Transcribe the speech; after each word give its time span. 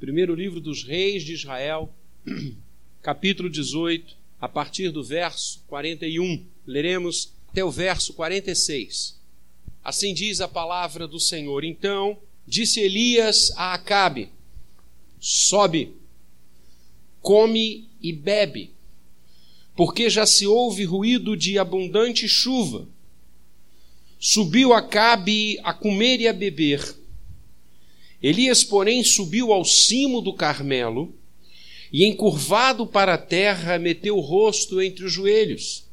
Primeiro 0.00 0.34
livro 0.34 0.62
dos 0.62 0.82
reis 0.82 1.22
de 1.22 1.34
Israel, 1.34 1.92
capítulo 3.02 3.50
18, 3.50 4.16
a 4.40 4.48
partir 4.48 4.88
do 4.90 5.04
verso 5.04 5.62
41. 5.66 6.42
Leremos 6.66 7.34
até 7.50 7.62
o 7.62 7.70
verso 7.70 8.14
46. 8.14 9.20
Assim 9.84 10.14
diz 10.14 10.40
a 10.40 10.48
palavra 10.48 11.06
do 11.06 11.20
Senhor. 11.20 11.64
Então 11.64 12.16
disse 12.46 12.80
Elias 12.80 13.52
a 13.58 13.74
Acabe: 13.74 14.30
Sobe, 15.20 15.92
come 17.20 17.86
e 18.00 18.10
bebe, 18.10 18.70
porque 19.76 20.08
já 20.08 20.24
se 20.24 20.46
ouve 20.46 20.82
ruído 20.82 21.36
de 21.36 21.58
abundante 21.58 22.26
chuva. 22.26 22.88
Subiu 24.18 24.72
Acabe 24.72 25.60
a 25.62 25.74
comer 25.74 26.20
e 26.20 26.26
a 26.26 26.32
beber. 26.32 26.99
Elias, 28.22 28.62
porém, 28.62 29.02
subiu 29.02 29.52
ao 29.52 29.64
cimo 29.64 30.20
do 30.20 30.32
Carmelo 30.32 31.14
e, 31.92 32.04
encurvado 32.04 32.86
para 32.86 33.14
a 33.14 33.18
terra, 33.18 33.78
meteu 33.78 34.16
o 34.16 34.20
rosto 34.20 34.80
entre 34.80 35.04
os 35.04 35.12
joelhos 35.12 35.84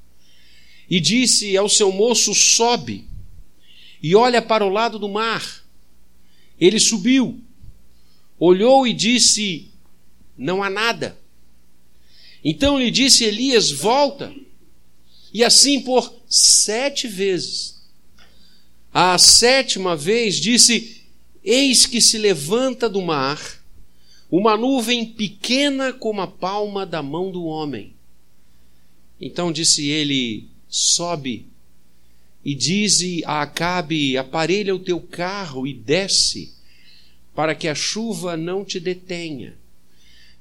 e 0.90 1.00
disse 1.00 1.56
ao 1.58 1.68
seu 1.70 1.92
moço: 1.92 2.34
Sobe 2.34 3.06
e 4.02 4.16
olha 4.16 4.42
para 4.42 4.66
o 4.66 4.70
lado 4.70 4.98
do 5.00 5.10
mar. 5.10 5.66
Ele 6.60 6.80
subiu, 6.80 7.40
olhou 8.40 8.88
e 8.88 8.94
disse: 8.94 9.72
Não 10.38 10.64
há 10.64 10.70
nada. 10.70 11.18
Então 12.44 12.80
lhe 12.80 12.92
disse 12.92 13.23
Elias: 13.23 13.72
Volta. 13.72 14.34
E 15.34 15.44
assim 15.44 15.82
por 15.82 16.14
sete 16.28 17.08
vezes. 17.08 17.78
A 18.94 19.18
sétima 19.18 19.96
vez 19.96 20.38
disse: 20.38 20.97
Eis 21.50 21.86
que 21.86 22.02
se 22.02 22.18
levanta 22.18 22.90
do 22.90 23.02
mar 23.02 23.64
uma 24.30 24.58
nuvem 24.58 25.06
pequena 25.06 25.94
como 25.94 26.20
a 26.20 26.28
palma 26.28 26.86
da 26.86 27.02
mão 27.02 27.32
do 27.32 27.46
homem. 27.46 27.94
Então 29.17 29.50
disse 29.50 29.88
ele: 29.88 30.50
Sobe 30.68 31.45
e 32.44 32.53
dize 32.53 33.23
a 33.23 33.44
Acabe: 33.44 34.18
Aparelha 34.18 34.75
o 34.75 34.80
teu 34.80 35.00
carro 35.00 35.66
e 35.66 35.73
desce, 35.73 36.53
para 37.34 37.56
que 37.56 37.70
a 37.70 37.73
chuva 37.75 38.36
não 38.36 38.66
te 38.66 38.78
detenha. 38.78 39.58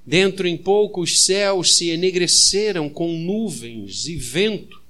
Dentro 0.04 0.48
em 0.48 0.56
pouco 0.56 1.02
os 1.02 1.24
céus 1.24 1.76
se 1.76 1.88
enegreceram 1.88 2.88
com 2.88 3.16
nuvens 3.16 4.08
e 4.08 4.16
vento, 4.16 4.82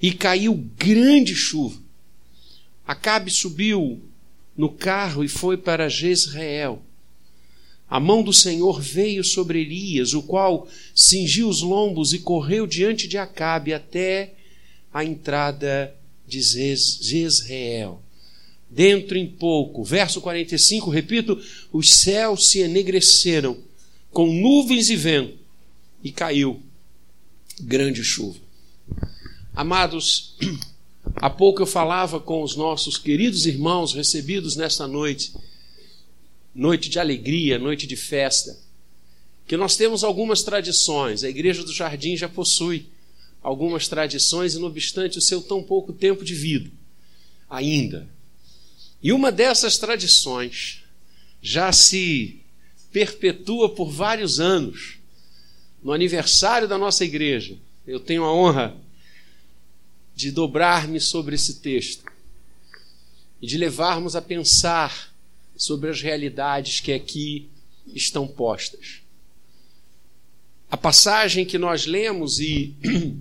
e 0.00 0.12
caiu 0.12 0.54
grande 0.78 1.34
chuva. 1.34 1.78
Acabe 2.86 3.30
subiu 3.30 4.02
no 4.58 4.68
carro 4.68 5.22
e 5.22 5.28
foi 5.28 5.56
para 5.56 5.88
Jezreel. 5.88 6.82
A 7.88 8.00
mão 8.00 8.24
do 8.24 8.32
Senhor 8.32 8.82
veio 8.82 9.22
sobre 9.22 9.60
Elias, 9.60 10.12
o 10.12 10.22
qual 10.22 10.66
cingiu 10.92 11.48
os 11.48 11.62
lombos 11.62 12.12
e 12.12 12.18
correu 12.18 12.66
diante 12.66 13.06
de 13.06 13.16
Acabe 13.16 13.72
até 13.72 14.34
a 14.92 15.04
entrada 15.04 15.94
de 16.26 16.42
Jezreel. 16.42 18.02
Dentro 18.68 19.16
em 19.16 19.26
pouco, 19.26 19.82
verso 19.84 20.20
45, 20.20 20.90
repito, 20.90 21.40
os 21.72 21.90
céus 21.90 22.50
se 22.50 22.58
enegreceram 22.58 23.56
com 24.10 24.26
nuvens 24.26 24.90
e 24.90 24.96
vento 24.96 25.38
e 26.02 26.10
caiu 26.10 26.60
grande 27.60 28.02
chuva. 28.02 28.40
Amados, 29.54 30.36
Há 31.20 31.28
pouco 31.28 31.60
eu 31.62 31.66
falava 31.66 32.20
com 32.20 32.44
os 32.44 32.54
nossos 32.54 32.96
queridos 32.96 33.44
irmãos 33.44 33.92
recebidos 33.92 34.54
nesta 34.54 34.86
noite, 34.86 35.32
noite 36.54 36.88
de 36.88 37.00
alegria, 37.00 37.58
noite 37.58 37.88
de 37.88 37.96
festa, 37.96 38.56
que 39.44 39.56
nós 39.56 39.76
temos 39.76 40.04
algumas 40.04 40.44
tradições. 40.44 41.24
A 41.24 41.28
Igreja 41.28 41.64
do 41.64 41.72
Jardim 41.72 42.16
já 42.16 42.28
possui 42.28 42.86
algumas 43.42 43.88
tradições, 43.88 44.54
e 44.54 44.60
não 44.60 44.68
obstante 44.68 45.18
o 45.18 45.20
seu 45.20 45.42
tão 45.42 45.60
pouco 45.60 45.92
tempo 45.92 46.24
de 46.24 46.34
vida, 46.34 46.70
ainda. 47.50 48.08
E 49.02 49.12
uma 49.12 49.32
dessas 49.32 49.76
tradições 49.76 50.84
já 51.42 51.72
se 51.72 52.40
perpetua 52.92 53.68
por 53.68 53.90
vários 53.90 54.38
anos. 54.38 54.98
No 55.82 55.92
aniversário 55.92 56.68
da 56.68 56.78
nossa 56.78 57.04
igreja, 57.04 57.56
eu 57.86 57.98
tenho 57.98 58.24
a 58.24 58.32
honra 58.32 58.76
de 60.18 60.32
dobrar-me 60.32 61.00
sobre 61.00 61.36
esse 61.36 61.60
texto 61.60 62.04
e 63.40 63.46
de 63.46 63.56
levarmos 63.56 64.16
a 64.16 64.20
pensar 64.20 65.14
sobre 65.56 65.90
as 65.90 66.02
realidades 66.02 66.80
que 66.80 66.92
aqui 66.92 67.48
estão 67.94 68.26
postas. 68.26 69.00
A 70.68 70.76
passagem 70.76 71.46
que 71.46 71.56
nós 71.56 71.86
lemos 71.86 72.40
e 72.40 72.74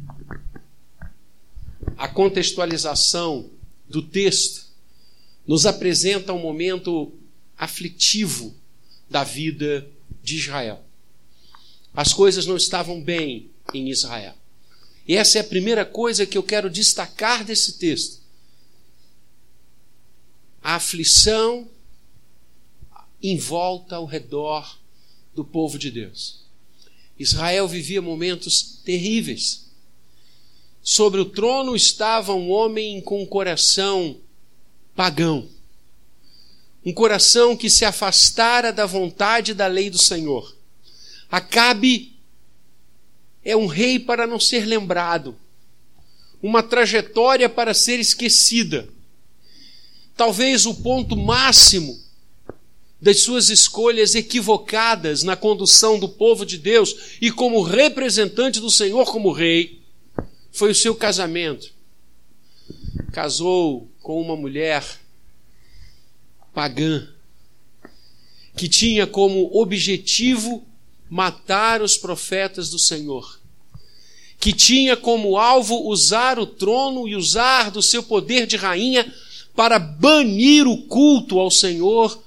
a 1.96 2.08
contextualização 2.08 3.48
do 3.88 4.02
texto 4.02 4.66
nos 5.46 5.68
apresenta 5.68 6.34
um 6.34 6.42
momento 6.42 7.14
aflitivo 7.56 8.56
da 9.08 9.24
vida 9.24 9.88
de 10.24 10.38
Israel. 10.38 10.84
As 11.94 12.12
coisas 12.12 12.48
não 12.48 12.58
estavam 12.58 13.00
bem 13.00 13.52
em 13.72 13.88
Israel. 13.88 14.34
E 15.08 15.16
essa 15.16 15.38
é 15.38 15.42
a 15.42 15.46
primeira 15.46 15.86
coisa 15.86 16.26
que 16.26 16.38
eu 16.38 16.44
quero 16.44 16.70
destacar 16.70 17.46
desse 17.46 17.78
texto. 17.78 18.22
A 20.62 20.76
aflição 20.76 21.70
em 23.24 23.38
volta 23.38 23.96
ao 23.96 24.06
redor 24.06 24.78
do 25.34 25.46
povo 25.46 25.80
de 25.80 25.90
Deus. 25.90 26.46
Israel 27.18 27.68
vivia 27.68 28.02
momentos 28.02 28.82
terríveis. 28.84 29.66
Sobre 30.84 31.22
o 31.22 31.26
trono 31.26 31.76
estava 31.76 32.34
um 32.34 32.52
homem 32.52 33.02
com 33.02 33.22
um 33.22 33.26
coração 33.26 34.18
pagão, 34.96 35.48
um 36.86 36.94
coração 36.94 37.56
que 37.56 37.70
se 37.70 37.86
afastara 37.86 38.74
da 38.74 38.86
vontade 38.86 39.54
da 39.54 39.68
lei 39.68 39.90
do 39.90 39.98
Senhor. 39.98 40.56
Acabe 41.30 42.17
é 43.48 43.56
um 43.56 43.66
rei 43.66 43.98
para 43.98 44.28
não 44.28 44.42
ser 44.42 44.66
lembrado, 44.66 45.34
uma 46.44 46.62
trajetória 46.62 47.48
para 47.48 47.74
ser 47.74 47.98
esquecida. 47.98 48.90
Talvez 50.18 50.66
o 50.66 50.76
ponto 50.76 51.16
máximo 51.16 51.98
das 53.02 53.22
suas 53.22 53.50
escolhas 53.50 54.16
equivocadas 54.16 55.24
na 55.24 55.38
condução 55.38 55.98
do 55.98 56.10
povo 56.10 56.46
de 56.46 56.58
Deus 56.58 57.18
e 57.22 57.32
como 57.32 57.62
representante 57.62 58.60
do 58.60 58.70
Senhor 58.70 59.10
como 59.14 59.32
rei 59.32 59.82
foi 60.52 60.72
o 60.72 60.76
seu 60.76 60.94
casamento. 60.94 61.74
Casou 63.14 63.90
com 64.02 64.22
uma 64.22 64.36
mulher 64.36 64.84
pagã 66.54 67.08
que 68.58 68.68
tinha 68.68 69.08
como 69.08 69.58
objetivo 69.58 70.68
matar 71.10 71.82
os 71.82 71.98
profetas 71.98 72.70
do 72.70 72.80
Senhor, 72.80 73.37
que 74.40 74.54
tinha 74.54 74.96
como 74.96 75.38
alvo 75.38 75.88
usar 75.90 76.40
o 76.40 76.46
trono 76.46 77.08
e 77.08 77.16
usar 77.16 77.72
do 77.72 77.82
seu 77.82 78.04
poder 78.04 78.46
de 78.46 78.56
rainha 78.56 79.12
para 79.56 79.80
banir 79.80 80.68
o 80.68 80.84
culto 80.84 81.40
ao 81.40 81.50
Senhor 81.50 82.24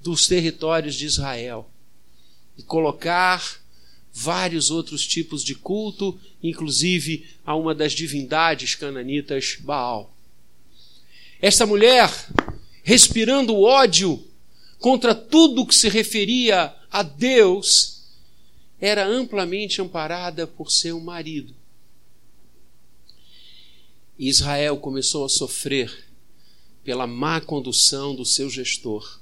dos 0.00 0.26
territórios 0.26 0.94
de 0.94 1.06
Israel 1.06 1.68
e 2.56 2.62
colocar 2.62 3.60
vários 4.12 4.70
outros 4.70 5.06
tipos 5.06 5.42
de 5.42 5.54
culto, 5.54 6.18
inclusive 6.42 7.26
a 7.44 7.56
uma 7.56 7.74
das 7.74 7.92
divindades 7.92 8.74
cananitas, 8.74 9.56
Baal. 9.58 10.14
Essa 11.40 11.66
mulher, 11.66 12.10
respirando 12.82 13.60
ódio 13.60 14.22
contra 14.78 15.14
tudo 15.14 15.66
que 15.66 15.74
se 15.74 15.88
referia 15.88 16.74
a 16.90 17.02
Deus, 17.02 18.01
era 18.82 19.06
amplamente 19.06 19.80
amparada 19.80 20.44
por 20.44 20.72
seu 20.72 20.98
marido. 20.98 21.54
Israel 24.18 24.76
começou 24.76 25.24
a 25.24 25.28
sofrer 25.28 26.08
pela 26.82 27.06
má 27.06 27.40
condução 27.40 28.12
do 28.12 28.24
seu 28.26 28.50
gestor. 28.50 29.20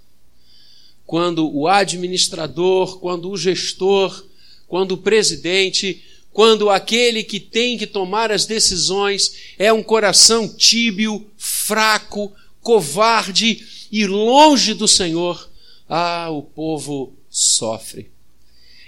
Quando 1.04 1.46
o 1.54 1.68
administrador, 1.68 3.00
quando 3.00 3.28
o 3.28 3.36
gestor, 3.36 4.24
quando 4.66 4.92
o 4.92 4.98
presidente, 4.98 6.02
quando 6.32 6.70
aquele 6.70 7.22
que 7.22 7.38
tem 7.38 7.76
que 7.76 7.86
tomar 7.86 8.32
as 8.32 8.46
decisões 8.46 9.54
é 9.58 9.70
um 9.70 9.82
coração 9.82 10.48
tíbio, 10.48 11.30
fraco, 11.36 12.32
covarde 12.62 13.88
e 13.92 14.06
longe 14.06 14.72
do 14.72 14.88
Senhor, 14.88 15.50
ah, 15.86 16.30
o 16.30 16.42
povo 16.42 17.12
sofre. 17.28 18.10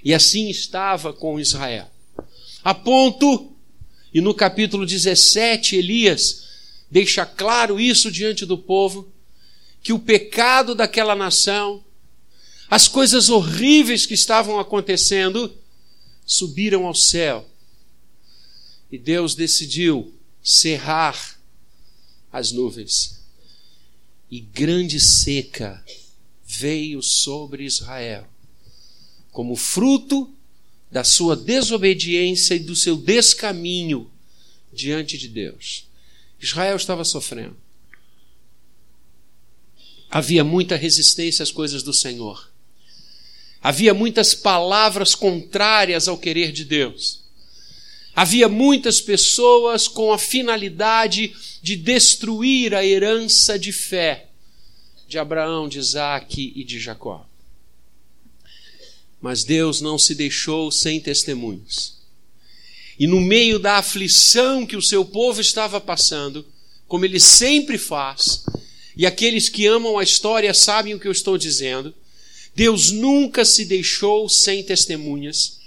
E 0.05 0.13
assim 0.13 0.49
estava 0.49 1.13
com 1.13 1.39
Israel. 1.39 1.91
A 2.65 2.75
ponto, 2.75 3.53
e 4.13 4.21
no 4.21 4.35
capítulo 4.35 4.85
17, 4.87 5.77
Elias 5.77 6.43
deixa 6.91 7.25
claro 7.25 7.81
isso 7.81 8.11
diante 8.11 8.45
do 8.45 8.59
povo, 8.59 9.11
que 9.83 9.93
o 9.93 9.99
pecado 9.99 10.75
daquela 10.75 11.15
nação, 11.15 11.83
as 12.71 12.87
coisas 12.87 13.29
horríveis 13.29 14.07
que 14.07 14.15
estavam 14.15 14.59
acontecendo 14.61 15.53
subiram 16.25 16.87
ao 16.87 16.95
céu. 16.95 17.49
E 18.91 18.99
Deus 18.99 19.35
decidiu 19.35 20.15
cerrar 20.43 21.41
as 22.33 22.53
nuvens. 22.53 23.21
E 24.31 24.41
grande 24.41 24.99
seca 25.01 25.85
veio 26.45 27.03
sobre 27.03 27.65
Israel, 27.65 28.27
como 29.33 29.57
fruto 29.57 30.33
da 30.91 31.03
sua 31.03 31.35
desobediência 31.35 32.55
e 32.55 32.61
do 32.61 32.77
seu 32.77 32.97
descaminho 32.97 34.09
diante 34.73 35.17
de 35.17 35.27
Deus. 35.27 35.89
Israel 36.39 36.77
estava 36.77 37.03
sofrendo. 37.03 37.57
Havia 40.11 40.45
muita 40.45 40.77
resistência 40.77 41.43
às 41.43 41.51
coisas 41.51 41.83
do 41.83 41.95
Senhor. 41.95 42.53
Havia 43.63 43.95
muitas 43.95 44.35
palavras 44.35 45.15
contrárias 45.15 46.07
ao 46.07 46.19
querer 46.19 46.53
de 46.53 46.65
Deus. 46.65 47.23
Havia 48.15 48.49
muitas 48.49 49.01
pessoas 49.01 49.89
com 49.89 50.13
a 50.13 50.19
finalidade 50.19 51.35
de 51.63 51.77
destruir 51.77 52.75
a 52.75 52.85
herança 52.85 53.59
de 53.59 53.73
fé 53.73 54.29
de 55.09 55.19
Abraão, 55.19 55.69
de 55.69 55.79
Isaac 55.79 56.53
e 56.55 56.65
de 56.65 56.79
Jacó. 56.79 57.27
Mas 59.23 59.45
Deus 59.45 59.81
não 59.81 59.97
se 59.97 60.17
deixou 60.17 60.71
sem 60.73 61.01
testemunhos. 61.01 62.03
E 62.99 63.07
no 63.07 63.21
meio 63.21 63.59
da 63.59 63.77
aflição 63.79 64.67
que 64.67 64.77
o 64.77 64.83
seu 64.83 65.05
povo 65.05 65.41
estava 65.41 65.81
passando, 65.81 66.45
como 66.89 67.05
ele 67.05 67.21
sempre 67.21 67.79
faz, 67.79 68.45
e 68.97 69.07
aqueles 69.07 69.49
que 69.49 69.65
amam 69.65 69.97
a 69.97 70.03
história 70.03 70.53
sabem 70.53 70.93
o 70.93 71.01
que 71.01 71.07
eu 71.07 71.13
estou 71.13 71.39
dizendo, 71.39 71.95
Deus 72.55 72.91
nunca 72.91 73.45
se 73.45 73.65
deixou 73.65 74.29
sem 74.29 74.63
testemunhas. 74.63 75.61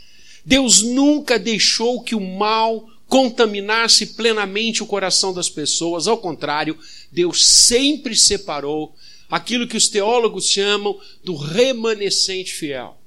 Deus 0.45 0.81
nunca 0.81 1.39
deixou 1.39 2.01
que 2.01 2.13
o 2.13 2.19
mal 2.19 2.87
contaminasse 3.07 4.07
plenamente 4.07 4.83
o 4.83 4.85
coração 4.85 5.33
das 5.33 5.49
pessoas. 5.49 6.07
Ao 6.07 6.17
contrário, 6.17 6.77
Deus 7.11 7.45
sempre 7.45 8.15
separou 8.15 8.95
aquilo 9.29 9.67
que 9.67 9.77
os 9.77 9.87
teólogos 9.87 10.47
chamam 10.47 10.99
do 11.23 11.35
remanescente 11.35 12.53
fiel. 12.53 12.99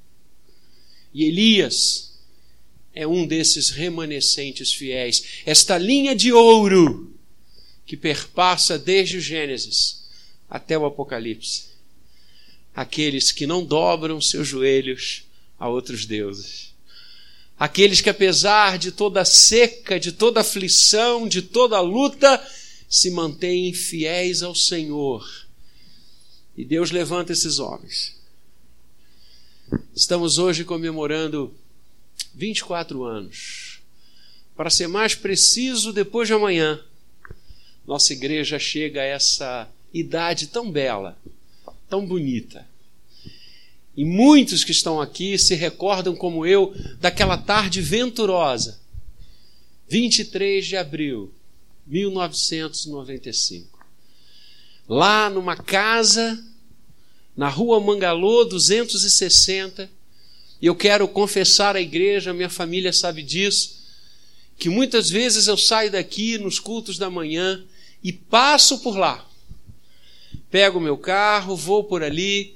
E 1.12 1.24
Elias 1.24 2.18
é 2.94 3.06
um 3.06 3.26
desses 3.26 3.70
remanescentes 3.70 4.72
fiéis. 4.72 5.42
Esta 5.46 5.78
linha 5.78 6.14
de 6.14 6.32
ouro 6.32 7.14
que 7.86 7.96
perpassa 7.96 8.78
desde 8.78 9.16
o 9.16 9.20
Gênesis 9.20 10.04
até 10.48 10.76
o 10.76 10.84
Apocalipse 10.84 11.68
aqueles 12.78 13.32
que 13.32 13.44
não 13.44 13.64
dobram 13.64 14.20
seus 14.20 14.46
joelhos 14.46 15.24
a 15.58 15.68
outros 15.68 16.06
deuses. 16.06 16.72
Aqueles 17.58 18.00
que, 18.00 18.08
apesar 18.08 18.78
de 18.78 18.92
toda 18.92 19.24
seca, 19.24 19.98
de 19.98 20.12
toda 20.12 20.42
aflição, 20.42 21.26
de 21.26 21.42
toda 21.42 21.80
luta, 21.80 22.40
se 22.88 23.10
mantêm 23.10 23.74
fiéis 23.74 24.44
ao 24.44 24.54
Senhor. 24.54 25.28
E 26.56 26.64
Deus 26.64 26.92
levanta 26.92 27.32
esses 27.32 27.58
homens. 27.58 28.14
Estamos 29.94 30.38
hoje 30.38 30.64
comemorando 30.64 31.54
24 32.34 33.04
anos. 33.04 33.80
Para 34.56 34.70
ser 34.70 34.88
mais 34.88 35.14
preciso, 35.14 35.92
depois 35.92 36.28
de 36.28 36.34
amanhã, 36.34 36.80
nossa 37.86 38.12
igreja 38.12 38.58
chega 38.58 39.00
a 39.00 39.04
essa 39.04 39.68
idade 39.92 40.48
tão 40.48 40.70
bela 40.70 41.16
tão 41.88 42.06
bonita. 42.06 42.66
E 43.96 44.04
muitos 44.04 44.62
que 44.62 44.70
estão 44.70 45.00
aqui 45.00 45.38
se 45.38 45.54
recordam, 45.54 46.14
como 46.14 46.46
eu, 46.46 46.72
daquela 47.00 47.36
tarde 47.36 47.80
venturosa, 47.80 48.78
23 49.88 50.64
de 50.64 50.76
abril 50.76 51.32
de 51.86 51.98
1995. 51.98 53.78
Lá 54.88 55.28
numa 55.28 55.56
casa, 55.56 56.42
na 57.38 57.48
rua 57.48 57.80
Mangalô 57.80 58.44
260, 58.44 59.90
e 60.60 60.66
eu 60.66 60.74
quero 60.74 61.08
confessar 61.08 61.74
à 61.74 61.80
igreja, 61.80 62.34
minha 62.34 62.50
família 62.50 62.92
sabe 62.92 63.22
disso, 63.22 63.78
que 64.58 64.68
muitas 64.68 65.08
vezes 65.08 65.46
eu 65.46 65.56
saio 65.56 65.90
daqui 65.90 66.36
nos 66.36 66.58
cultos 66.58 66.98
da 66.98 67.08
manhã 67.08 67.64
e 68.04 68.12
passo 68.12 68.80
por 68.80 68.98
lá 68.98 69.28
pego 70.50 70.80
meu 70.80 70.96
carro, 70.96 71.56
vou 71.56 71.84
por 71.84 72.02
ali, 72.02 72.54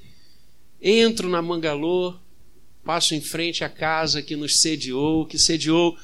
entro 0.81 1.29
na 1.29 1.41
Mangalô, 1.41 2.15
passo 2.83 3.15
em 3.15 3.21
frente 3.21 3.63
à 3.63 3.69
casa 3.69 4.21
que 4.21 4.35
nos 4.35 4.59
sediou, 4.59 5.25
que 5.25 5.37
sediou 5.37 5.97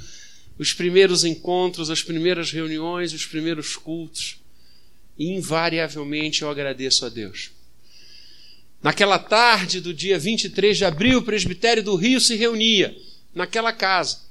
os 0.57 0.73
primeiros 0.73 1.23
encontros, 1.23 1.89
as 1.89 2.03
primeiras 2.03 2.51
reuniões, 2.51 3.13
os 3.13 3.25
primeiros 3.25 3.75
cultos. 3.75 4.39
E 5.17 5.33
invariavelmente 5.33 6.43
eu 6.43 6.49
agradeço 6.49 7.05
a 7.05 7.09
Deus. 7.09 7.51
Naquela 8.81 9.19
tarde 9.19 9.81
do 9.81 9.93
dia 9.93 10.17
23 10.17 10.77
de 10.77 10.85
abril, 10.85 11.19
o 11.19 11.23
presbitério 11.23 11.83
do 11.83 11.95
Rio 11.95 12.21
se 12.21 12.35
reunia 12.35 12.95
naquela 13.33 13.73
casa. 13.73 14.21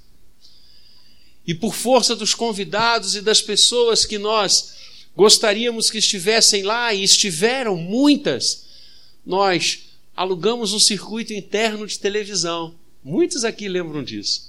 E 1.47 1.55
por 1.55 1.75
força 1.75 2.17
dos 2.17 2.35
convidados 2.35 3.15
e 3.15 3.21
das 3.21 3.43
pessoas 3.43 4.05
que 4.05 4.19
nós 4.19 4.75
gostaríamos 5.15 5.91
que 5.91 5.99
estivessem 5.99 6.63
lá 6.63 6.95
e 6.95 7.03
estiveram 7.03 7.77
muitas. 7.77 8.65
Nós 9.25 9.81
alugamos 10.17 10.73
um 10.73 10.79
circuito 10.79 11.33
interno 11.33 11.87
de 11.87 11.99
televisão. 11.99 12.75
Muitos 13.05 13.45
aqui 13.45 13.69
lembram 13.69 14.03
disso. 14.03 14.49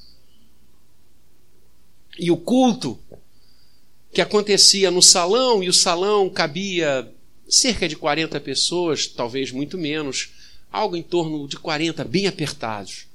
E 2.17 2.31
o 2.31 2.37
culto 2.37 2.99
que 4.11 4.21
acontecia 4.21 4.89
no 4.89 5.01
salão, 5.01 5.63
e 5.63 5.69
o 5.69 5.73
salão 5.73 6.29
cabia 6.29 7.09
cerca 7.49 7.87
de 7.87 7.95
40 7.95 8.39
pessoas, 8.39 9.07
talvez 9.07 9.51
muito 9.51 9.77
menos, 9.77 10.29
algo 10.71 10.95
em 10.95 11.01
torno 11.01 11.47
de 11.47 11.57
40, 11.57 12.03
bem 12.05 12.27
apertados. 12.27 13.07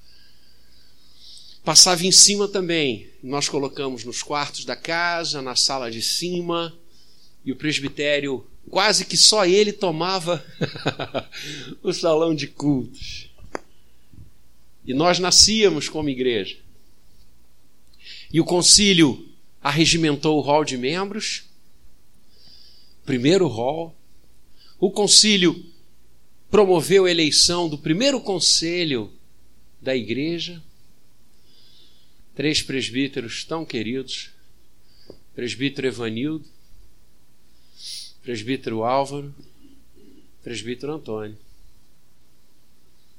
Passava 1.64 2.04
em 2.04 2.12
cima 2.12 2.46
também. 2.46 3.08
Nós 3.22 3.48
colocamos 3.48 4.04
nos 4.04 4.22
quartos 4.22 4.64
da 4.64 4.76
casa, 4.76 5.40
na 5.40 5.56
sala 5.56 5.90
de 5.90 6.02
cima, 6.02 6.76
e 7.44 7.52
o 7.52 7.56
presbitério, 7.56 8.44
quase 8.68 9.04
que 9.04 9.16
só 9.16 9.46
ele 9.46 9.72
tomava 9.72 10.44
o 11.82 11.92
salão 11.92 12.34
de 12.34 12.48
cultos. 12.48 13.30
E 14.84 14.92
nós 14.92 15.18
nascíamos 15.18 15.88
como 15.88 16.10
igreja. 16.10 16.58
E 18.30 18.40
o 18.40 18.44
concílio 18.44 19.26
arregimentou 19.62 20.38
o 20.38 20.42
hall 20.42 20.64
de 20.64 20.76
membros, 20.76 21.44
primeiro 23.06 23.46
hall. 23.46 23.96
O 24.84 24.90
concílio 24.90 25.64
promoveu 26.50 27.06
a 27.06 27.10
eleição 27.10 27.70
do 27.70 27.78
primeiro 27.78 28.20
conselho 28.20 29.10
da 29.80 29.96
igreja. 29.96 30.62
Três 32.34 32.60
presbíteros 32.60 33.44
tão 33.44 33.64
queridos: 33.64 34.28
presbítero 35.34 35.86
Evanildo, 35.86 36.44
presbítero 38.22 38.84
Álvaro, 38.84 39.34
presbítero 40.42 40.92
Antônio. 40.92 41.38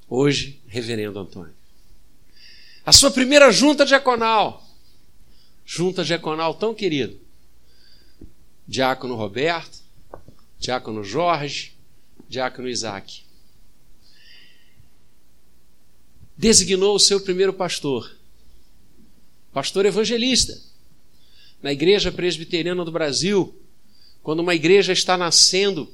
Hoje, 0.08 0.62
reverendo 0.68 1.18
Antônio. 1.18 1.56
A 2.86 2.92
sua 2.92 3.10
primeira 3.10 3.52
junta 3.52 3.84
diaconal, 3.88 4.64
junta 5.66 6.04
diaconal 6.04 6.54
tão 6.54 6.76
querida. 6.76 7.16
Diácono 8.68 9.16
Roberto, 9.16 9.84
diácono 10.66 11.04
Jorge, 11.04 11.74
diácono 12.28 12.68
Isaac. 12.68 13.22
Designou 16.36 16.96
o 16.96 17.00
seu 17.00 17.22
primeiro 17.22 17.54
pastor, 17.54 18.18
pastor 19.54 19.86
evangelista, 19.86 20.60
na 21.62 21.72
Igreja 21.72 22.12
Presbiteriana 22.12 22.84
do 22.84 22.92
Brasil, 22.92 23.56
quando 24.24 24.40
uma 24.40 24.56
igreja 24.56 24.92
está 24.92 25.16
nascendo, 25.16 25.88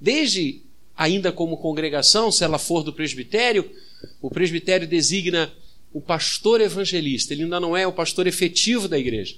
desde 0.00 0.62
ainda 0.96 1.30
como 1.30 1.56
congregação, 1.56 2.32
se 2.32 2.42
ela 2.42 2.58
for 2.58 2.82
do 2.82 2.92
presbitério, 2.92 3.70
o 4.20 4.28
presbitério 4.28 4.88
designa 4.88 5.52
o 5.92 6.00
pastor 6.00 6.60
evangelista, 6.60 7.32
ele 7.32 7.44
ainda 7.44 7.60
não 7.60 7.76
é 7.76 7.86
o 7.86 7.92
pastor 7.92 8.26
efetivo 8.26 8.88
da 8.88 8.98
igreja. 8.98 9.36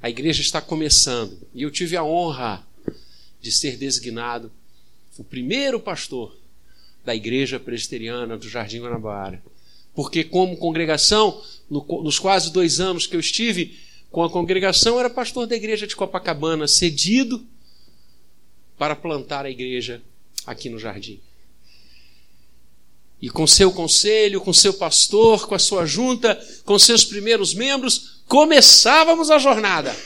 A 0.00 0.08
igreja 0.08 0.40
está 0.40 0.60
começando 0.60 1.36
e 1.52 1.62
eu 1.62 1.70
tive 1.70 1.96
a 1.96 2.04
honra 2.04 2.64
de 3.40 3.52
ser 3.52 3.76
designado 3.76 4.50
o 5.18 5.24
primeiro 5.24 5.80
pastor 5.80 6.36
da 7.04 7.14
igreja 7.14 7.58
presbiteriana 7.58 8.36
do 8.36 8.48
Jardim 8.48 8.80
Guanabara. 8.80 9.42
Porque, 9.94 10.24
como 10.24 10.56
congregação, 10.56 11.42
no, 11.70 11.84
nos 12.02 12.18
quase 12.18 12.52
dois 12.52 12.80
anos 12.80 13.06
que 13.06 13.16
eu 13.16 13.20
estive, 13.20 13.78
com 14.10 14.22
a 14.22 14.30
congregação, 14.30 14.98
era 15.00 15.08
pastor 15.08 15.46
da 15.46 15.56
igreja 15.56 15.86
de 15.86 15.96
Copacabana, 15.96 16.68
cedido 16.68 17.46
para 18.76 18.94
plantar 18.94 19.46
a 19.46 19.50
igreja 19.50 20.02
aqui 20.46 20.68
no 20.68 20.78
jardim. 20.78 21.20
e 23.20 23.30
com 23.30 23.46
seu 23.46 23.72
conselho, 23.72 24.42
com 24.42 24.52
seu 24.52 24.74
pastor, 24.74 25.48
com 25.48 25.54
a 25.54 25.58
sua 25.58 25.86
junta, 25.86 26.34
com 26.64 26.78
seus 26.78 27.02
primeiros 27.04 27.54
membros, 27.54 28.20
começávamos 28.26 29.30
a 29.30 29.38
jornada. 29.38 29.96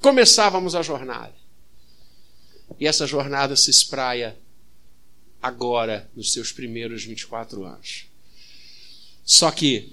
Começávamos 0.00 0.76
a 0.76 0.82
jornada. 0.82 1.34
E 2.78 2.86
essa 2.86 3.06
jornada 3.06 3.56
se 3.56 3.70
espraia 3.70 4.36
agora, 5.42 6.08
nos 6.14 6.32
seus 6.32 6.52
primeiros 6.52 7.04
24 7.04 7.64
anos. 7.64 8.06
Só 9.24 9.50
que 9.50 9.92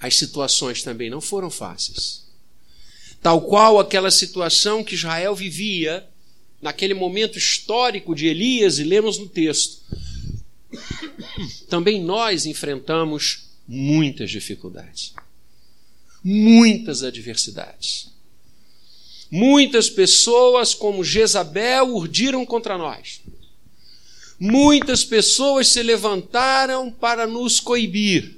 as 0.00 0.16
situações 0.16 0.82
também 0.82 1.10
não 1.10 1.20
foram 1.20 1.50
fáceis. 1.50 2.26
Tal 3.20 3.40
qual 3.42 3.78
aquela 3.78 4.10
situação 4.10 4.84
que 4.84 4.94
Israel 4.94 5.34
vivia 5.34 6.08
naquele 6.60 6.94
momento 6.94 7.38
histórico 7.38 8.14
de 8.14 8.26
Elias, 8.26 8.78
e 8.78 8.84
lemos 8.84 9.18
no 9.18 9.28
texto. 9.28 9.82
Também 11.68 12.02
nós 12.02 12.46
enfrentamos 12.46 13.48
muitas 13.66 14.30
dificuldades, 14.30 15.14
muitas 16.22 17.02
adversidades. 17.02 18.10
Muitas 19.30 19.90
pessoas, 19.90 20.74
como 20.74 21.04
Jezabel, 21.04 21.94
urdiram 21.94 22.44
contra 22.46 22.78
nós. 22.78 23.20
Muitas 24.38 25.04
pessoas 25.04 25.68
se 25.68 25.82
levantaram 25.82 26.90
para 26.90 27.26
nos 27.26 27.60
coibir, 27.60 28.36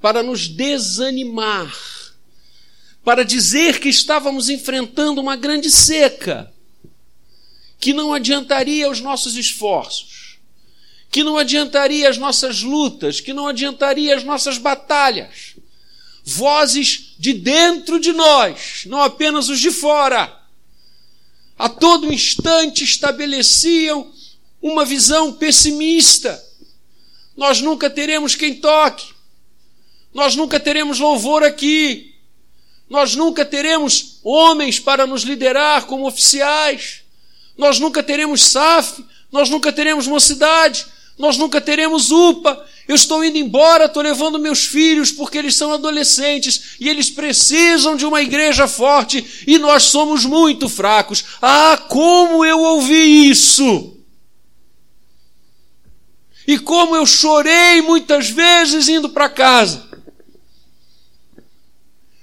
para 0.00 0.22
nos 0.22 0.48
desanimar, 0.48 1.74
para 3.04 3.24
dizer 3.24 3.80
que 3.80 3.88
estávamos 3.88 4.48
enfrentando 4.48 5.20
uma 5.20 5.36
grande 5.36 5.70
seca, 5.70 6.52
que 7.78 7.92
não 7.92 8.14
adiantaria 8.14 8.90
os 8.90 9.00
nossos 9.00 9.36
esforços, 9.36 10.38
que 11.10 11.22
não 11.22 11.36
adiantaria 11.36 12.08
as 12.08 12.16
nossas 12.16 12.62
lutas, 12.62 13.20
que 13.20 13.32
não 13.32 13.48
adiantaria 13.48 14.16
as 14.16 14.24
nossas 14.24 14.58
batalhas 14.58 15.56
vozes 16.26 17.05
de 17.18 17.32
dentro 17.32 17.98
de 17.98 18.12
nós, 18.12 18.82
não 18.86 19.02
apenas 19.02 19.48
os 19.48 19.58
de 19.58 19.70
fora. 19.70 20.36
A 21.58 21.68
todo 21.68 22.12
instante 22.12 22.84
estabeleciam 22.84 24.12
uma 24.60 24.84
visão 24.84 25.32
pessimista. 25.32 26.42
Nós 27.36 27.60
nunca 27.60 27.88
teremos 27.88 28.34
quem 28.34 28.56
toque. 28.56 29.14
Nós 30.12 30.34
nunca 30.34 30.60
teremos 30.60 30.98
louvor 30.98 31.42
aqui. 31.42 32.14
Nós 32.88 33.14
nunca 33.14 33.44
teremos 33.44 34.20
homens 34.22 34.78
para 34.78 35.06
nos 35.06 35.22
liderar 35.22 35.86
como 35.86 36.06
oficiais. 36.06 37.02
Nós 37.56 37.78
nunca 37.78 38.02
teremos 38.02 38.42
SAF. 38.42 39.04
Nós 39.32 39.48
nunca 39.48 39.72
teremos 39.72 40.06
mocidade. 40.06 40.86
Nós 41.18 41.38
nunca 41.38 41.60
teremos 41.60 42.10
UPA. 42.10 42.66
Eu 42.88 42.94
estou 42.94 43.24
indo 43.24 43.36
embora, 43.36 43.86
estou 43.86 44.02
levando 44.02 44.38
meus 44.38 44.64
filhos 44.64 45.10
porque 45.10 45.36
eles 45.38 45.56
são 45.56 45.72
adolescentes 45.72 46.76
e 46.78 46.88
eles 46.88 47.10
precisam 47.10 47.96
de 47.96 48.06
uma 48.06 48.22
igreja 48.22 48.68
forte 48.68 49.44
e 49.46 49.58
nós 49.58 49.84
somos 49.84 50.24
muito 50.24 50.68
fracos. 50.68 51.24
Ah, 51.42 51.76
como 51.88 52.44
eu 52.44 52.60
ouvi 52.60 53.28
isso! 53.28 53.96
E 56.46 56.58
como 56.58 56.94
eu 56.94 57.04
chorei 57.04 57.82
muitas 57.82 58.30
vezes 58.30 58.88
indo 58.88 59.08
para 59.08 59.28
casa. 59.28 59.84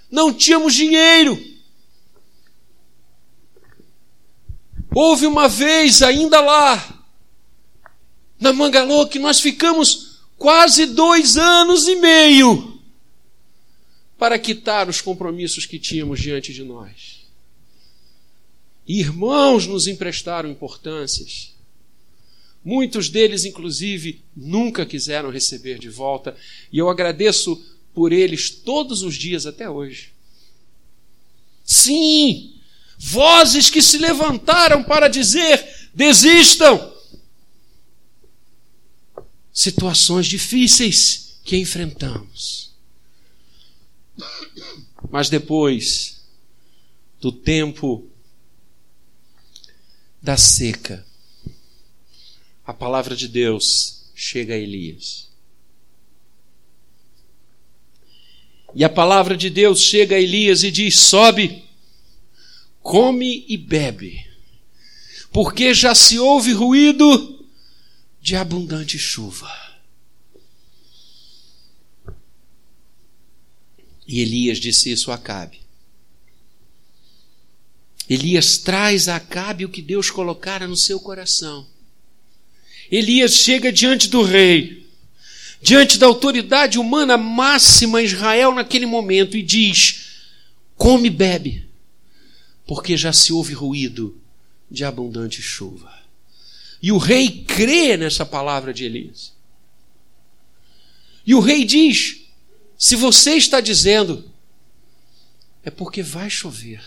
Não 0.10 0.32
tínhamos 0.32 0.74
dinheiro. 0.74 1.38
Houve 4.96 5.25
uma 5.25 5.50
vez 5.50 6.01
ainda 6.01 6.39
lá, 6.39 7.03
na 8.39 8.53
Mangalô, 8.53 9.08
que 9.08 9.20
nós 9.20 9.41
ficamos 9.41 10.12
quase 10.43 10.88
dois 10.88 11.38
anos 11.38 11.88
e 11.88 11.95
meio 11.95 12.77
para 14.17 14.38
quitar 14.38 14.89
os 14.89 15.00
compromissos 15.00 15.65
que 15.65 15.79
tínhamos 15.79 16.19
diante 16.19 16.53
de 16.53 16.65
nós. 16.65 17.21
Irmãos 18.85 19.65
nos 19.65 19.88
emprestaram 19.88 20.50
importâncias. 20.50 21.53
Muitos 22.62 23.07
deles, 23.07 23.45
inclusive, 23.45 24.21
nunca 24.35 24.85
quiseram 24.85 25.29
receber 25.29 25.79
de 25.79 25.88
volta, 25.88 26.35
e 26.69 26.77
eu 26.77 26.89
agradeço 26.89 27.63
por 27.93 28.12
eles 28.12 28.50
todos 28.50 29.01
os 29.01 29.15
dias 29.15 29.45
até 29.45 29.69
hoje. 29.69 30.12
Sim, 31.63 32.55
vozes 32.97 33.69
que 33.69 33.81
se 33.81 33.97
levantaram 33.97 34.83
para 34.83 35.07
dizer: 35.07 35.89
desistam, 35.93 36.92
situações 39.53 40.25
difíceis 40.25 41.38
que 41.43 41.55
enfrentamos. 41.57 42.72
Mas 45.12 45.29
depois 45.29 46.24
do 47.22 47.31
tempo 47.31 48.10
da 50.22 50.36
seca, 50.36 51.05
a 52.65 52.74
palavra 52.74 53.15
de 53.15 53.27
Deus 53.27 54.05
chega 54.15 54.55
a 54.55 54.57
Elias. 54.57 55.29
E 58.75 58.83
a 58.83 58.89
palavra 58.89 59.38
de 59.38 59.50
Deus 59.50 59.81
chega 59.81 60.15
a 60.15 60.19
Elias 60.19 60.63
e 60.63 60.72
diz: 60.72 60.98
Sobe, 61.00 61.63
come 62.81 63.45
e 63.48 63.55
bebe, 63.55 64.25
porque 65.31 65.74
já 65.74 65.93
se 65.93 66.17
ouve 66.17 66.53
ruído 66.53 67.32
de 68.23 68.37
abundante 68.37 68.97
chuva. 68.97 69.51
E 74.07 74.21
Elias 74.21 74.59
disse 74.59 74.89
isso 74.89 75.11
a 75.11 75.15
Acabe. 75.15 75.59
Elias 78.09 78.57
traz 78.57 79.09
a 79.09 79.17
Acabe 79.17 79.65
o 79.65 79.69
que 79.69 79.81
Deus 79.81 80.09
colocara 80.09 80.65
no 80.65 80.77
seu 80.77 81.01
coração. 81.01 81.67
Elias 82.89 83.33
chega 83.33 83.73
diante 83.73 84.07
do 84.07 84.23
rei, 84.23 84.87
diante 85.61 85.97
da 85.97 86.05
autoridade 86.05 86.79
humana 86.79 87.17
máxima 87.17 88.01
em 88.01 88.05
Israel 88.05 88.55
naquele 88.55 88.85
momento, 88.85 89.35
e 89.35 89.43
diz: 89.43 90.21
Come 90.77 91.09
e 91.09 91.11
bebe, 91.11 91.67
porque 92.65 92.95
já 92.95 93.11
se 93.11 93.33
ouve 93.33 93.53
ruído 93.53 94.17
de 94.71 94.85
abundante 94.85 95.41
chuva. 95.41 96.02
E 96.83 96.91
o 96.91 96.97
rei 96.97 97.45
crê 97.47 97.95
nessa 97.95 98.25
palavra 98.25 98.73
de 98.73 98.83
Elias. 98.83 99.31
E 101.25 101.33
o 101.33 101.39
rei 101.39 101.63
diz: 101.63 102.17
se 102.77 102.97
você 102.97 103.35
está 103.35 103.61
dizendo, 103.61 104.29
é 105.63 105.71
porque 105.71 106.03
vai 106.03 106.29
chover. 106.29 106.83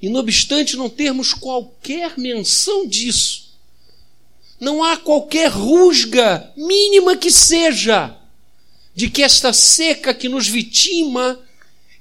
E 0.00 0.08
não 0.08 0.20
obstante 0.20 0.76
não 0.76 0.88
termos 0.88 1.34
qualquer 1.34 2.16
menção 2.16 2.86
disso, 2.86 3.52
não 4.60 4.84
há 4.84 4.96
qualquer 4.96 5.50
rusga, 5.50 6.52
mínima 6.56 7.16
que 7.16 7.32
seja, 7.32 8.16
de 8.94 9.10
que 9.10 9.24
esta 9.24 9.52
seca 9.52 10.14
que 10.14 10.28
nos 10.28 10.46
vitima, 10.46 11.40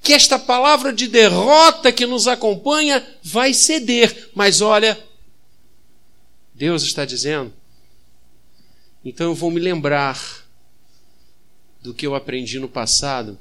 que 0.03 0.13
esta 0.13 0.37
palavra 0.37 0.93
de 0.93 1.07
derrota 1.07 1.91
que 1.91 2.05
nos 2.05 2.27
acompanha 2.27 3.03
vai 3.23 3.51
ceder. 3.51 4.29
Mas 4.35 4.61
olha, 4.61 5.06
Deus 6.57 6.81
está 6.81 7.05
dizendo. 7.05 7.53
Então 9.05 9.27
eu 9.27 9.35
vou 9.35 9.51
me 9.51 9.59
lembrar 9.59 10.43
do 11.83 11.93
que 11.93 12.05
eu 12.05 12.15
aprendi 12.15 12.59
no 12.59 12.67
passado, 12.67 13.37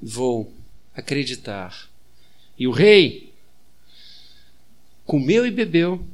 vou 0.00 0.52
acreditar. 0.92 1.88
E 2.58 2.66
o 2.66 2.72
rei 2.72 3.32
comeu 5.06 5.46
e 5.46 5.50
bebeu. 5.50 6.04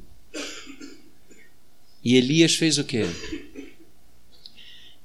E 2.05 2.14
Elias 2.14 2.55
fez 2.55 2.76
o 2.76 2.85
quê? 2.85 3.05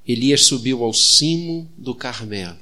Elias 0.06 0.44
subiu 0.44 0.84
ao 0.84 0.92
cimo 0.92 1.66
do 1.78 1.94
Carmelo 1.94 2.58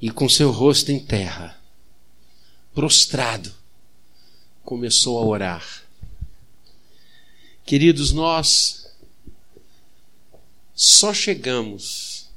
e 0.00 0.10
com 0.10 0.28
seu 0.28 0.50
rosto 0.50 0.90
em 0.90 0.98
terra, 0.98 1.58
prostrado, 2.74 3.54
começou 4.64 5.18
a 5.18 5.24
orar. 5.24 5.83
Queridos, 7.64 8.12
nós 8.12 8.86
só 10.74 11.14
chegamos 11.14 12.28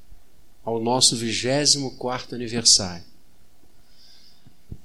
ao 0.64 0.80
nosso 0.80 1.16
24 1.16 2.36
aniversário 2.36 3.08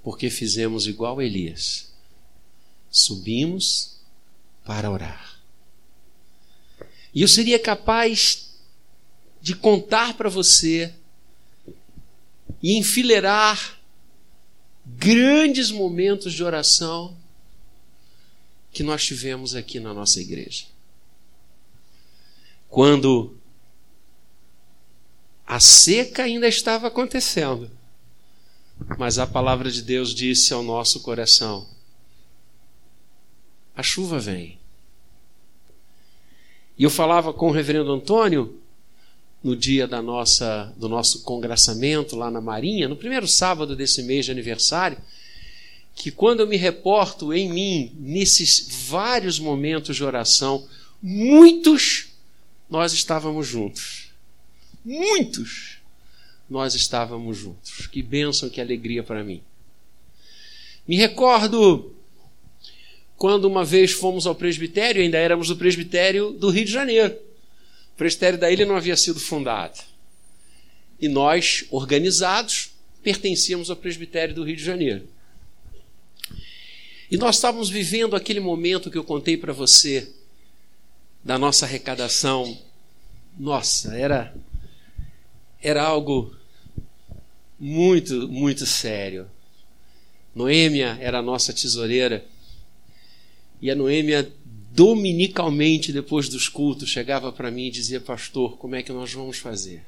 porque 0.02 0.28
fizemos 0.28 0.86
igual 0.86 1.18
a 1.18 1.24
Elias. 1.24 1.92
Subimos 2.90 3.96
para 4.64 4.90
orar. 4.90 5.40
E 7.14 7.22
eu 7.22 7.28
seria 7.28 7.58
capaz 7.58 8.50
de 9.40 9.54
contar 9.54 10.14
para 10.14 10.28
você 10.28 10.92
e 12.62 12.76
enfileirar 12.76 13.78
grandes 14.84 15.70
momentos 15.70 16.32
de 16.32 16.42
oração 16.42 17.16
que 18.72 18.82
nós 18.82 19.04
tivemos 19.04 19.54
aqui 19.54 19.78
na 19.78 19.92
nossa 19.92 20.20
igreja. 20.20 20.64
quando 22.68 23.36
a 25.46 25.60
seca 25.60 26.22
ainda 26.22 26.48
estava 26.48 26.86
acontecendo, 26.86 27.70
mas 28.98 29.18
a 29.18 29.26
palavra 29.26 29.70
de 29.70 29.82
Deus 29.82 30.14
disse 30.14 30.54
ao 30.54 30.62
nosso 30.62 31.00
coração: 31.00 31.68
a 33.76 33.82
chuva 33.82 34.18
vem. 34.18 34.58
E 36.78 36.84
eu 36.84 36.90
falava 36.90 37.32
com 37.34 37.48
o 37.48 37.52
reverendo 37.52 37.92
Antônio 37.92 38.58
no 39.42 39.54
dia 39.54 39.86
da 39.86 40.00
nossa, 40.00 40.72
do 40.76 40.88
nosso 40.88 41.22
congraçamento 41.22 42.16
lá 42.16 42.30
na 42.30 42.40
Marinha, 42.40 42.88
no 42.88 42.96
primeiro 42.96 43.28
sábado 43.28 43.76
desse 43.76 44.02
mês 44.02 44.24
de 44.24 44.30
aniversário, 44.30 44.96
que 45.94 46.10
quando 46.10 46.40
eu 46.40 46.46
me 46.46 46.56
reporto 46.56 47.32
em 47.32 47.52
mim, 47.52 47.92
nesses 47.98 48.68
vários 48.88 49.38
momentos 49.38 49.96
de 49.96 50.04
oração, 50.04 50.66
muitos 51.02 52.08
nós 52.68 52.92
estávamos 52.92 53.46
juntos. 53.46 54.10
Muitos 54.84 55.78
nós 56.48 56.74
estávamos 56.74 57.38
juntos. 57.38 57.86
Que 57.86 58.02
bênção, 58.02 58.48
que 58.48 58.60
alegria 58.60 59.02
para 59.02 59.22
mim. 59.22 59.42
Me 60.86 60.96
recordo 60.96 61.94
quando 63.16 63.44
uma 63.44 63.64
vez 63.64 63.92
fomos 63.92 64.26
ao 64.26 64.34
presbitério, 64.34 65.00
ainda 65.00 65.16
éramos 65.16 65.48
o 65.50 65.56
presbitério 65.56 66.32
do 66.32 66.50
Rio 66.50 66.64
de 66.64 66.72
Janeiro. 66.72 67.14
O 67.94 67.96
presbitério 67.96 68.38
da 68.38 68.50
ilha 68.50 68.66
não 68.66 68.74
havia 68.74 68.96
sido 68.96 69.20
fundado. 69.20 69.78
E 71.00 71.08
nós, 71.08 71.64
organizados, 71.70 72.70
pertencíamos 73.02 73.70
ao 73.70 73.76
presbitério 73.76 74.34
do 74.34 74.42
Rio 74.42 74.56
de 74.56 74.64
Janeiro. 74.64 75.08
E 77.12 77.18
nós 77.18 77.36
estávamos 77.36 77.68
vivendo 77.68 78.16
aquele 78.16 78.40
momento 78.40 78.90
que 78.90 78.96
eu 78.96 79.04
contei 79.04 79.36
para 79.36 79.52
você 79.52 80.10
da 81.22 81.36
nossa 81.36 81.66
arrecadação. 81.66 82.58
Nossa, 83.38 83.94
era 83.94 84.34
era 85.60 85.82
algo 85.82 86.34
muito, 87.60 88.26
muito 88.28 88.64
sério. 88.64 89.28
Noêmia 90.34 90.96
era 91.02 91.18
a 91.18 91.22
nossa 91.22 91.52
tesoureira. 91.52 92.24
E 93.60 93.70
a 93.70 93.74
Noêmia, 93.74 94.32
dominicalmente, 94.72 95.92
depois 95.92 96.30
dos 96.30 96.48
cultos, 96.48 96.88
chegava 96.88 97.30
para 97.30 97.50
mim 97.50 97.66
e 97.66 97.70
dizia: 97.70 98.00
Pastor, 98.00 98.56
como 98.56 98.74
é 98.74 98.82
que 98.82 98.90
nós 98.90 99.12
vamos 99.12 99.36
fazer? 99.36 99.84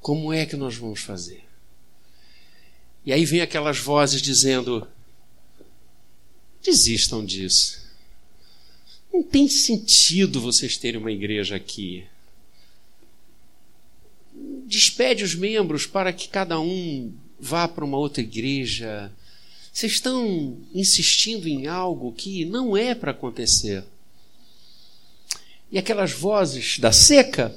Como 0.00 0.32
é 0.32 0.46
que 0.46 0.54
nós 0.54 0.76
vamos 0.76 1.00
fazer? 1.00 1.42
E 3.04 3.12
aí 3.12 3.24
vem 3.24 3.40
aquelas 3.40 3.80
vozes 3.80 4.22
dizendo: 4.22 4.86
Desistam 6.62 7.24
disso. 7.24 7.82
Não 9.12 9.22
tem 9.22 9.48
sentido 9.48 10.40
vocês 10.40 10.76
terem 10.76 11.00
uma 11.00 11.12
igreja 11.12 11.56
aqui. 11.56 12.04
Despede 14.66 15.24
os 15.24 15.34
membros 15.34 15.86
para 15.86 16.12
que 16.12 16.28
cada 16.28 16.58
um 16.58 17.12
vá 17.38 17.68
para 17.68 17.84
uma 17.84 17.98
outra 17.98 18.22
igreja. 18.22 19.12
Vocês 19.72 19.92
estão 19.92 20.56
insistindo 20.72 21.48
em 21.48 21.66
algo 21.66 22.12
que 22.12 22.44
não 22.44 22.76
é 22.76 22.94
para 22.94 23.10
acontecer. 23.10 23.84
E 25.70 25.78
aquelas 25.78 26.12
vozes 26.12 26.78
da 26.78 26.92
seca 26.92 27.54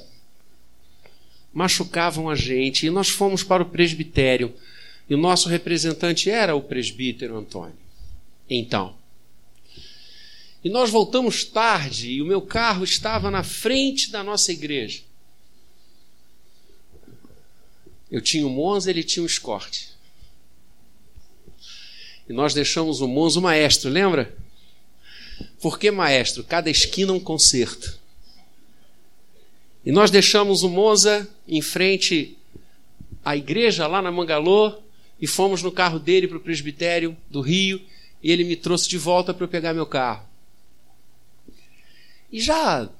machucavam 1.54 2.28
a 2.28 2.34
gente. 2.34 2.86
E 2.86 2.90
nós 2.90 3.08
fomos 3.08 3.42
para 3.42 3.62
o 3.62 3.70
presbitério. 3.70 4.52
E 5.08 5.14
o 5.14 5.18
nosso 5.18 5.48
representante 5.48 6.28
era 6.28 6.54
o 6.54 6.62
presbítero 6.62 7.36
Antônio. 7.36 7.85
Então. 8.48 8.96
E 10.62 10.68
nós 10.68 10.90
voltamos 10.90 11.44
tarde 11.44 12.10
e 12.10 12.22
o 12.22 12.26
meu 12.26 12.42
carro 12.42 12.84
estava 12.84 13.30
na 13.30 13.42
frente 13.42 14.10
da 14.10 14.22
nossa 14.24 14.50
igreja. 14.50 15.02
Eu 18.10 18.20
tinha 18.20 18.46
o 18.46 18.50
Monza, 18.50 18.90
ele 18.90 19.04
tinha 19.04 19.22
o 19.22 19.26
Escort. 19.26 19.88
E 22.28 22.32
nós 22.32 22.52
deixamos 22.54 23.00
o 23.00 23.06
Monza 23.06 23.38
o 23.38 23.42
maestro, 23.42 23.90
lembra? 23.90 24.34
Por 25.60 25.78
que 25.78 25.90
maestro? 25.90 26.42
Cada 26.42 26.70
esquina 26.70 27.12
um 27.12 27.20
concerto. 27.20 27.98
E 29.84 29.92
nós 29.92 30.10
deixamos 30.10 30.64
o 30.64 30.68
Monza 30.68 31.28
em 31.46 31.62
frente 31.62 32.36
à 33.24 33.36
igreja 33.36 33.86
lá 33.86 34.02
na 34.02 34.10
Mangalô 34.10 34.80
e 35.20 35.26
fomos 35.26 35.62
no 35.62 35.70
carro 35.70 36.00
dele 36.00 36.26
para 36.26 36.38
o 36.38 36.40
presbitério 36.40 37.16
do 37.30 37.40
Rio 37.40 37.80
e 38.26 38.30
ele 38.32 38.42
me 38.42 38.56
trouxe 38.56 38.88
de 38.88 38.98
volta 38.98 39.32
para 39.32 39.44
eu 39.44 39.48
pegar 39.48 39.72
meu 39.72 39.86
carro. 39.86 40.28
E 42.32 42.40
já 42.40 42.90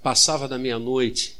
passava 0.00 0.46
da 0.46 0.56
meia-noite. 0.56 1.36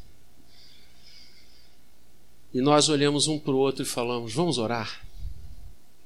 E 2.52 2.60
nós 2.60 2.88
olhamos 2.88 3.28
um 3.28 3.38
para 3.38 3.52
o 3.52 3.58
outro 3.58 3.84
e 3.84 3.86
falamos: 3.86 4.32
vamos 4.32 4.58
orar. 4.58 5.06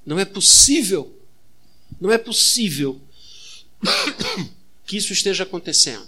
Não 0.04 0.18
é 0.18 0.26
possível, 0.26 1.18
não 1.98 2.12
é 2.12 2.18
possível 2.18 3.00
que 4.84 4.98
isso 4.98 5.14
esteja 5.14 5.44
acontecendo. 5.44 6.06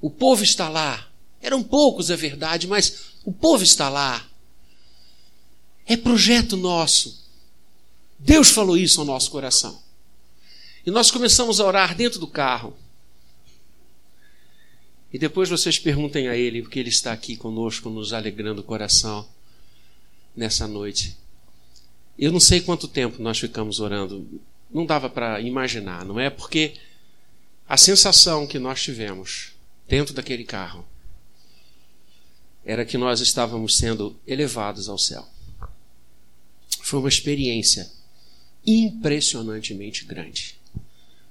O 0.00 0.08
povo 0.08 0.42
está 0.42 0.70
lá. 0.70 1.06
Eram 1.38 1.62
poucos, 1.62 2.08
é 2.08 2.16
verdade, 2.16 2.66
mas 2.66 3.10
o 3.26 3.30
povo 3.30 3.62
está 3.62 3.90
lá. 3.90 4.26
É 5.84 5.98
projeto 5.98 6.56
nosso. 6.56 7.23
Deus 8.24 8.48
falou 8.48 8.74
isso 8.74 9.00
ao 9.00 9.06
nosso 9.06 9.30
coração. 9.30 9.82
E 10.86 10.90
nós 10.90 11.10
começamos 11.10 11.60
a 11.60 11.66
orar 11.66 11.94
dentro 11.94 12.18
do 12.18 12.26
carro. 12.26 12.74
E 15.12 15.18
depois 15.18 15.50
vocês 15.50 15.78
perguntem 15.78 16.26
a 16.26 16.34
Ele, 16.34 16.62
porque 16.62 16.78
Ele 16.78 16.88
está 16.88 17.12
aqui 17.12 17.36
conosco, 17.36 17.90
nos 17.90 18.14
alegrando 18.14 18.62
o 18.62 18.64
coração 18.64 19.28
nessa 20.34 20.66
noite. 20.66 21.18
Eu 22.18 22.32
não 22.32 22.40
sei 22.40 22.62
quanto 22.62 22.88
tempo 22.88 23.22
nós 23.22 23.38
ficamos 23.38 23.78
orando, 23.78 24.26
não 24.72 24.86
dava 24.86 25.10
para 25.10 25.38
imaginar, 25.42 26.02
não 26.02 26.18
é? 26.18 26.30
Porque 26.30 26.74
a 27.68 27.76
sensação 27.76 28.46
que 28.46 28.58
nós 28.58 28.82
tivemos 28.82 29.52
dentro 29.86 30.14
daquele 30.14 30.44
carro 30.44 30.82
era 32.64 32.86
que 32.86 32.96
nós 32.96 33.20
estávamos 33.20 33.76
sendo 33.76 34.18
elevados 34.26 34.88
ao 34.88 34.96
céu. 34.96 35.28
Foi 36.80 36.98
uma 37.00 37.08
experiência 37.10 37.92
impressionantemente 38.66 40.04
grande. 40.04 40.58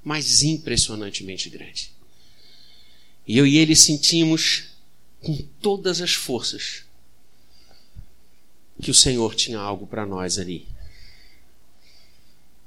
Mas 0.04 0.44
impressionantemente 0.44 1.50
grande. 1.50 1.92
E 3.28 3.38
eu 3.38 3.48
e 3.48 3.58
ele 3.58 3.76
sentimos 3.76 4.66
com 5.22 5.36
todas 5.62 6.02
as 6.02 6.14
forças 6.14 6.84
que 8.82 8.92
o 8.92 8.94
Senhor 8.94 9.34
tinha 9.34 9.60
algo 9.60 9.88
para 9.88 10.06
nós 10.06 10.38
ali. 10.38 10.68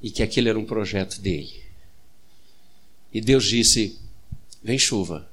E 0.03 0.11
que 0.11 0.23
aquele 0.23 0.49
era 0.49 0.59
um 0.59 0.65
projeto 0.65 1.21
dele. 1.21 1.63
E 3.13 3.21
Deus 3.21 3.45
disse: 3.45 3.99
Vem 4.63 4.79
chuva. 4.79 5.29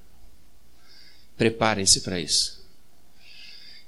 Preparem-se 1.37 2.01
para 2.01 2.19
isso. 2.19 2.63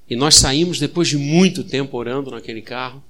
E 0.09 0.15
nós 0.15 0.35
saímos 0.35 0.79
depois 0.79 1.07
de 1.07 1.17
muito 1.17 1.63
tempo 1.63 1.97
orando 1.97 2.31
naquele 2.31 2.61
carro 2.61 3.03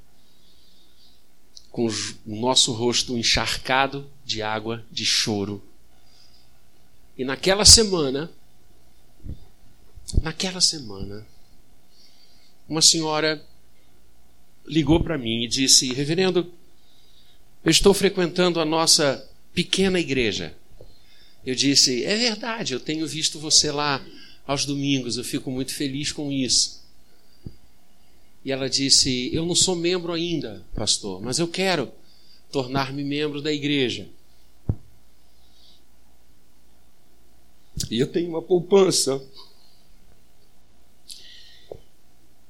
com 1.75 1.87
o 2.25 2.35
nosso 2.37 2.71
rosto 2.71 3.17
encharcado 3.17 4.09
de 4.23 4.41
água, 4.41 4.85
de 4.89 5.03
choro. 5.03 5.61
E 7.17 7.25
naquela 7.25 7.65
semana, 7.65 8.31
naquela 10.21 10.61
semana, 10.61 11.27
uma 12.65 12.81
senhora 12.81 13.45
ligou 14.65 15.03
para 15.03 15.17
mim 15.17 15.43
e 15.43 15.49
disse: 15.49 15.91
Reverendo, 15.93 16.49
eu 17.61 17.69
estou 17.69 17.93
frequentando 17.93 18.61
a 18.61 18.65
nossa 18.65 19.29
pequena 19.53 19.99
igreja. 19.99 20.55
Eu 21.45 21.55
disse: 21.55 22.05
É 22.05 22.15
verdade, 22.15 22.73
eu 22.73 22.79
tenho 22.79 23.05
visto 23.05 23.37
você 23.37 23.69
lá 23.69 24.01
aos 24.47 24.63
domingos, 24.65 25.17
eu 25.17 25.25
fico 25.25 25.51
muito 25.51 25.75
feliz 25.75 26.13
com 26.13 26.31
isso. 26.31 26.84
E 28.45 28.51
ela 28.51 28.69
disse: 28.69 29.33
Eu 29.33 29.43
não 29.43 29.55
sou 29.55 29.75
membro 29.75 30.13
ainda, 30.13 30.63
pastor, 30.75 31.19
mas 31.19 31.39
eu 31.39 31.47
quero 31.47 31.91
tornar-me 32.51 33.03
membro 33.03 33.41
da 33.41 33.51
igreja. 33.51 34.07
E 37.89 37.99
eu 37.99 38.05
tenho 38.07 38.29
uma 38.29 38.43
poupança 38.43 39.21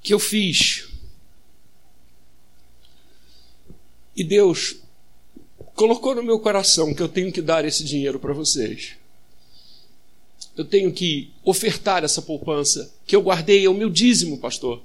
que 0.04 0.14
eu 0.14 0.20
fiz. 0.20 0.90
E 4.18 4.24
Deus 4.24 4.78
colocou 5.76 6.14
no 6.14 6.24
meu 6.24 6.40
coração 6.40 6.94
que 6.94 7.02
eu 7.02 7.10
tenho 7.10 7.32
que 7.32 7.42
dar 7.42 7.64
esse 7.64 7.86
dinheiro 7.86 8.20
para 8.20 8.34
vocês. 8.34 8.98
Eu 10.58 10.66
tenho 10.66 10.92
que 10.92 11.32
ofertar 11.44 12.04
essa 12.04 12.22
poupança 12.22 12.94
que 13.06 13.16
eu 13.16 13.22
guardei, 13.22 13.66
é 13.66 13.70
o 13.70 13.74
meu 13.74 13.90
dízimo, 13.90 14.38
pastor 14.38 14.84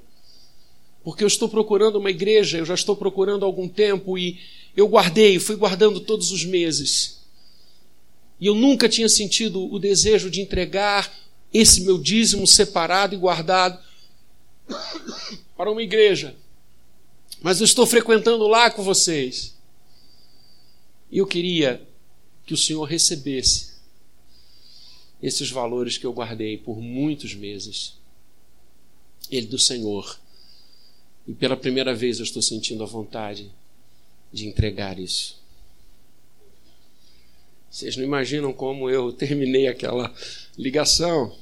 porque 1.02 1.24
eu 1.24 1.28
estou 1.28 1.48
procurando 1.48 1.96
uma 1.96 2.10
igreja, 2.10 2.58
eu 2.58 2.66
já 2.66 2.74
estou 2.74 2.94
procurando 2.94 3.44
há 3.44 3.46
algum 3.46 3.68
tempo 3.68 4.18
e 4.18 4.38
eu 4.76 4.86
guardei, 4.86 5.38
fui 5.38 5.56
guardando 5.56 6.00
todos 6.00 6.30
os 6.30 6.44
meses. 6.44 7.20
E 8.40 8.46
eu 8.46 8.54
nunca 8.54 8.88
tinha 8.88 9.08
sentido 9.08 9.72
o 9.72 9.78
desejo 9.78 10.30
de 10.30 10.40
entregar 10.40 11.12
esse 11.52 11.82
meu 11.82 11.98
dízimo 11.98 12.46
separado 12.46 13.14
e 13.14 13.18
guardado 13.18 13.78
para 15.56 15.70
uma 15.70 15.82
igreja. 15.82 16.36
Mas 17.42 17.60
eu 17.60 17.64
estou 17.64 17.86
frequentando 17.86 18.46
lá 18.46 18.70
com 18.70 18.82
vocês. 18.82 19.56
E 21.10 21.18
eu 21.18 21.26
queria 21.26 21.86
que 22.46 22.54
o 22.54 22.56
Senhor 22.56 22.84
recebesse 22.84 23.70
esses 25.22 25.50
valores 25.50 25.98
que 25.98 26.06
eu 26.06 26.12
guardei 26.12 26.56
por 26.56 26.80
muitos 26.80 27.34
meses. 27.34 27.94
Ele 29.30 29.46
do 29.46 29.58
Senhor. 29.58 30.19
E 31.26 31.35
pela 31.35 31.56
primeira 31.56 31.94
vez 31.94 32.18
eu 32.18 32.24
estou 32.24 32.42
sentindo 32.42 32.83
a 32.83 32.87
vontade 32.87 33.50
de 34.33 34.46
entregar 34.46 34.98
isso. 34.98 35.40
Vocês 37.70 37.96
não 37.96 38.04
imaginam 38.04 38.52
como 38.52 38.90
eu 38.90 39.12
terminei 39.12 39.68
aquela 39.68 40.12
ligação 40.59 41.37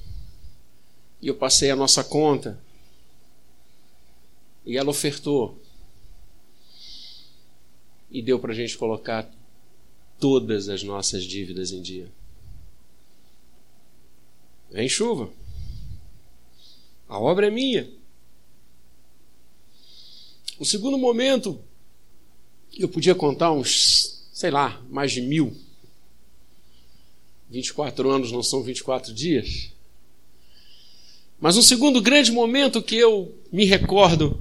e 1.22 1.28
eu 1.28 1.34
passei 1.34 1.70
a 1.70 1.76
nossa 1.76 2.04
conta 2.04 2.58
e 4.64 4.76
ela 4.76 4.90
ofertou 4.90 5.58
e 8.10 8.20
deu 8.20 8.38
para 8.38 8.52
a 8.52 8.54
gente 8.54 8.76
colocar 8.76 9.30
todas 10.18 10.68
as 10.68 10.82
nossas 10.82 11.24
dívidas 11.24 11.72
em 11.72 11.80
dia. 11.80 12.10
Vem 14.70 14.88
chuva. 14.88 15.30
A 17.08 17.18
obra 17.18 17.46
é 17.46 17.50
minha. 17.50 17.88
O 20.58 20.64
segundo 20.64 20.98
momento, 20.98 21.60
eu 22.76 22.88
podia 22.88 23.14
contar 23.14 23.52
uns, 23.52 24.26
sei 24.32 24.50
lá, 24.50 24.80
mais 24.90 25.12
de 25.12 25.20
mil. 25.20 25.56
24 27.48 28.10
anos 28.10 28.32
não 28.32 28.42
são 28.42 28.62
24 28.62 29.14
dias. 29.14 29.70
Mas 31.40 31.56
um 31.56 31.62
segundo 31.62 32.00
grande 32.00 32.32
momento 32.32 32.82
que 32.82 32.96
eu 32.96 33.32
me 33.52 33.64
recordo, 33.64 34.38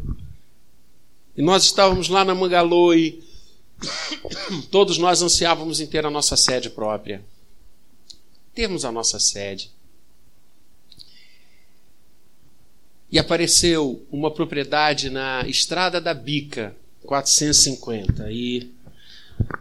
e 1.36 1.42
nós 1.42 1.64
estávamos 1.64 2.10
lá 2.10 2.26
na 2.26 2.34
Mangaloi, 2.34 3.24
todos 4.72 4.98
nós 4.98 5.22
ansiávamos 5.22 5.80
em 5.80 5.86
ter 5.86 6.04
a 6.04 6.10
nossa 6.10 6.36
sede 6.36 6.72
própria. 6.72 7.24
Termos 8.56 8.84
a 8.84 8.92
nossa 8.92 9.20
sede. 9.20 9.70
E 13.12 13.18
apareceu 13.18 14.06
uma 14.12 14.30
propriedade 14.30 15.10
na 15.10 15.48
Estrada 15.48 16.02
da 16.02 16.14
Bica, 16.14 16.76
450. 17.04 18.32
E 18.32 18.70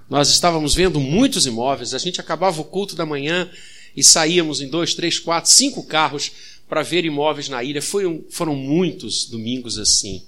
nós 0.09 0.31
estávamos 0.31 0.75
vendo 0.75 0.99
muitos 1.01 1.47
imóveis. 1.47 1.95
A 1.95 1.99
gente 1.99 2.21
acabava 2.21 2.61
o 2.61 2.65
culto 2.65 2.97
da 2.97 3.07
manhã 3.07 3.51
e 3.97 4.03
saíamos 4.03 4.61
em 4.61 4.69
dois, 4.69 4.95
três, 4.95 5.19
quatro, 5.19 5.51
cinco 5.51 5.83
carros 5.85 6.33
para 6.69 6.83
ver 6.83 7.05
imóveis 7.05 7.49
na 7.49 7.63
ilha. 7.63 7.81
Foi, 7.81 8.25
foram 8.31 8.55
muitos 8.55 9.27
domingos 9.27 9.79
assim. 9.79 10.23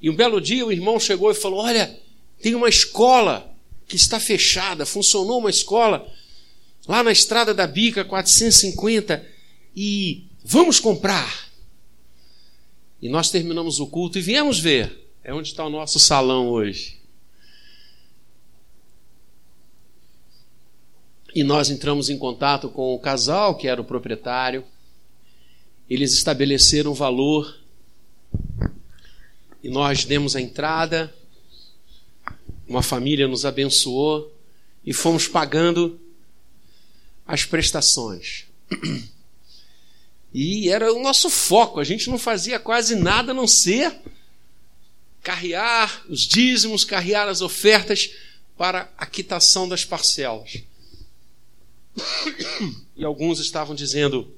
E 0.00 0.10
um 0.10 0.14
belo 0.14 0.40
dia 0.40 0.64
o 0.66 0.72
irmão 0.72 0.98
chegou 0.98 1.30
e 1.30 1.34
falou: 1.34 1.60
Olha, 1.60 1.98
tem 2.40 2.54
uma 2.54 2.68
escola 2.68 3.52
que 3.86 3.96
está 3.96 4.20
fechada. 4.20 4.84
Funcionou 4.84 5.38
uma 5.38 5.50
escola 5.50 6.06
lá 6.86 7.02
na 7.02 7.10
Estrada 7.12 7.54
da 7.54 7.66
Bica, 7.66 8.04
450. 8.04 9.24
E 9.74 10.24
vamos 10.44 10.78
comprar. 10.78 11.47
E 13.00 13.08
nós 13.08 13.30
terminamos 13.30 13.78
o 13.80 13.86
culto 13.86 14.18
e 14.18 14.22
viemos 14.22 14.58
ver. 14.58 15.06
É 15.22 15.32
onde 15.32 15.48
está 15.48 15.64
o 15.64 15.70
nosso 15.70 15.98
salão 15.98 16.48
hoje. 16.48 16.98
E 21.34 21.44
nós 21.44 21.70
entramos 21.70 22.08
em 22.08 22.18
contato 22.18 22.68
com 22.68 22.94
o 22.94 22.98
casal, 22.98 23.54
que 23.56 23.68
era 23.68 23.80
o 23.80 23.84
proprietário. 23.84 24.64
Eles 25.88 26.12
estabeleceram 26.14 26.92
um 26.92 26.94
valor. 26.94 27.56
E 29.62 29.68
nós 29.68 30.04
demos 30.04 30.34
a 30.34 30.40
entrada. 30.40 31.14
Uma 32.66 32.82
família 32.82 33.28
nos 33.28 33.44
abençoou. 33.44 34.34
E 34.84 34.92
fomos 34.92 35.28
pagando 35.28 36.00
as 37.26 37.44
prestações. 37.44 38.46
E 40.32 40.68
era 40.68 40.92
o 40.92 41.02
nosso 41.02 41.30
foco, 41.30 41.80
a 41.80 41.84
gente 41.84 42.10
não 42.10 42.18
fazia 42.18 42.58
quase 42.58 42.94
nada 42.94 43.32
a 43.32 43.34
não 43.34 43.46
ser 43.46 43.98
carrear 45.22 46.04
os 46.08 46.20
dízimos, 46.22 46.84
carrear 46.84 47.28
as 47.28 47.40
ofertas 47.40 48.10
para 48.56 48.92
a 48.96 49.06
quitação 49.06 49.68
das 49.68 49.84
parcelas. 49.84 50.62
E 52.96 53.04
alguns 53.04 53.40
estavam 53.40 53.74
dizendo: 53.74 54.32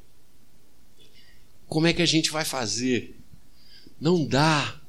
como 1.67 1.87
é 1.87 1.93
que 1.93 2.03
a 2.03 2.07
gente 2.07 2.31
vai 2.31 2.45
fazer? 2.45 3.17
Não 4.01 4.25
dá. 4.25 4.81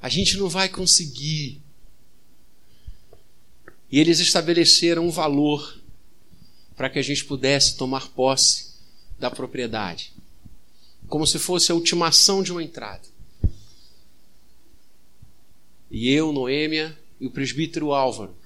A 0.00 0.08
gente 0.08 0.36
não 0.36 0.48
vai 0.48 0.68
conseguir. 0.68 1.62
E 3.90 3.98
eles 3.98 4.18
estabeleceram 4.18 5.06
um 5.06 5.10
valor 5.10 5.80
para 6.76 6.90
que 6.90 6.98
a 6.98 7.02
gente 7.02 7.24
pudesse 7.24 7.76
tomar 7.76 8.08
posse 8.08 8.73
da 9.24 9.30
propriedade, 9.30 10.12
como 11.08 11.26
se 11.26 11.38
fosse 11.38 11.72
a 11.72 11.74
ultimação 11.74 12.42
de 12.42 12.52
uma 12.52 12.62
entrada. 12.62 13.08
E 15.90 16.10
eu, 16.10 16.30
Noêmia 16.30 16.94
e 17.18 17.26
o 17.26 17.30
presbítero 17.30 17.94
Álvaro 17.94 18.36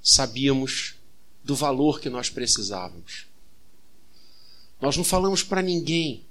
sabíamos 0.00 0.94
do 1.42 1.56
valor 1.56 2.00
que 2.00 2.08
nós 2.08 2.30
precisávamos. 2.30 3.26
Nós 4.80 4.96
não 4.96 5.02
falamos 5.02 5.42
para 5.42 5.60
ninguém, 5.60 6.22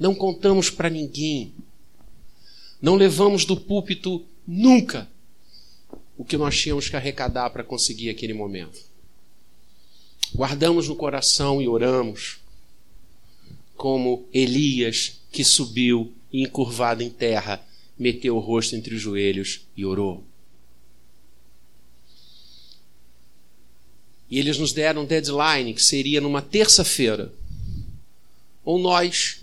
não 0.00 0.14
contamos 0.14 0.70
para 0.70 0.88
ninguém, 0.88 1.52
não 2.80 2.94
levamos 2.94 3.44
do 3.44 3.54
púlpito 3.54 4.24
nunca 4.46 5.06
o 6.16 6.24
que 6.24 6.38
nós 6.38 6.58
tínhamos 6.58 6.88
que 6.88 6.96
arrecadar 6.96 7.50
para 7.50 7.62
conseguir 7.62 8.08
aquele 8.08 8.32
momento 8.32 8.95
guardamos 10.36 10.86
no 10.86 10.94
coração 10.94 11.62
e 11.62 11.66
oramos, 11.66 12.38
como 13.74 14.28
Elias 14.32 15.18
que 15.32 15.42
subiu 15.42 16.12
e 16.30 16.42
encurvado 16.42 17.02
em 17.02 17.08
terra, 17.08 17.66
meteu 17.98 18.36
o 18.36 18.38
rosto 18.38 18.76
entre 18.76 18.94
os 18.94 19.00
joelhos 19.00 19.62
e 19.74 19.84
orou. 19.84 20.22
E 24.30 24.38
eles 24.38 24.58
nos 24.58 24.74
deram 24.74 25.02
um 25.02 25.06
deadline 25.06 25.72
que 25.72 25.82
seria 25.82 26.20
numa 26.20 26.42
terça-feira. 26.42 27.32
Ou 28.62 28.78
nós 28.78 29.40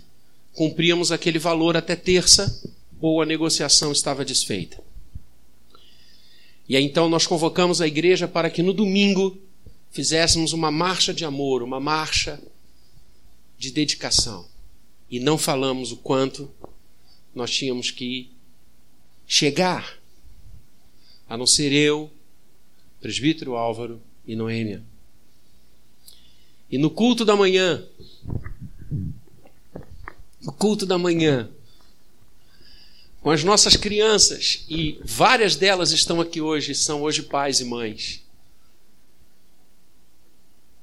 cumpríamos 0.52 1.10
aquele 1.10 1.40
valor 1.40 1.76
até 1.76 1.96
terça, 1.96 2.62
ou 3.00 3.20
a 3.20 3.26
negociação 3.26 3.90
estava 3.90 4.24
desfeita. 4.24 4.78
E 6.68 6.76
aí 6.76 6.84
então 6.84 7.08
nós 7.08 7.26
convocamos 7.26 7.80
a 7.80 7.86
igreja 7.86 8.28
para 8.28 8.48
que 8.48 8.62
no 8.62 8.72
domingo 8.72 9.36
fizéssemos 9.94 10.52
uma 10.52 10.72
marcha 10.72 11.14
de 11.14 11.24
amor, 11.24 11.62
uma 11.62 11.78
marcha 11.78 12.42
de 13.56 13.70
dedicação. 13.70 14.44
E 15.08 15.20
não 15.20 15.38
falamos 15.38 15.92
o 15.92 15.96
quanto 15.98 16.50
nós 17.32 17.52
tínhamos 17.52 17.92
que 17.92 18.28
chegar, 19.24 19.96
a 21.28 21.36
não 21.36 21.46
ser 21.46 21.72
eu, 21.72 22.10
presbítero 23.00 23.54
Álvaro 23.54 24.02
e 24.26 24.34
Noêmia. 24.34 24.82
E 26.68 26.76
no 26.76 26.90
culto 26.90 27.24
da 27.24 27.36
manhã, 27.36 27.86
no 30.42 30.52
culto 30.52 30.84
da 30.84 30.98
manhã, 30.98 31.48
com 33.20 33.30
as 33.30 33.44
nossas 33.44 33.76
crianças, 33.76 34.64
e 34.68 34.98
várias 35.04 35.54
delas 35.54 35.92
estão 35.92 36.20
aqui 36.20 36.40
hoje, 36.40 36.74
são 36.74 37.02
hoje 37.02 37.22
pais 37.22 37.60
e 37.60 37.64
mães. 37.64 38.23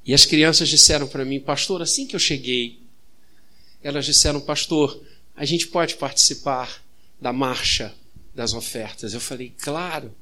E 0.06 0.14
as 0.14 0.26
crianças 0.26 0.70
disseram 0.70 1.08
para 1.08 1.24
mim, 1.24 1.40
pastor, 1.40 1.82
assim 1.82 2.08
que 2.08 2.16
eu 2.16 2.20
cheguei, 2.20 2.80
elas 3.84 4.06
disseram, 4.06 4.42
pastor, 4.42 5.02
a 5.36 5.46
gente 5.46 5.68
pode 5.68 5.96
participar 5.96 6.84
da 7.20 7.32
marcha 7.32 7.94
das 8.34 8.54
ofertas? 8.54 9.14
Eu 9.14 9.20
falei, 9.20 9.54
claro. 9.62 10.14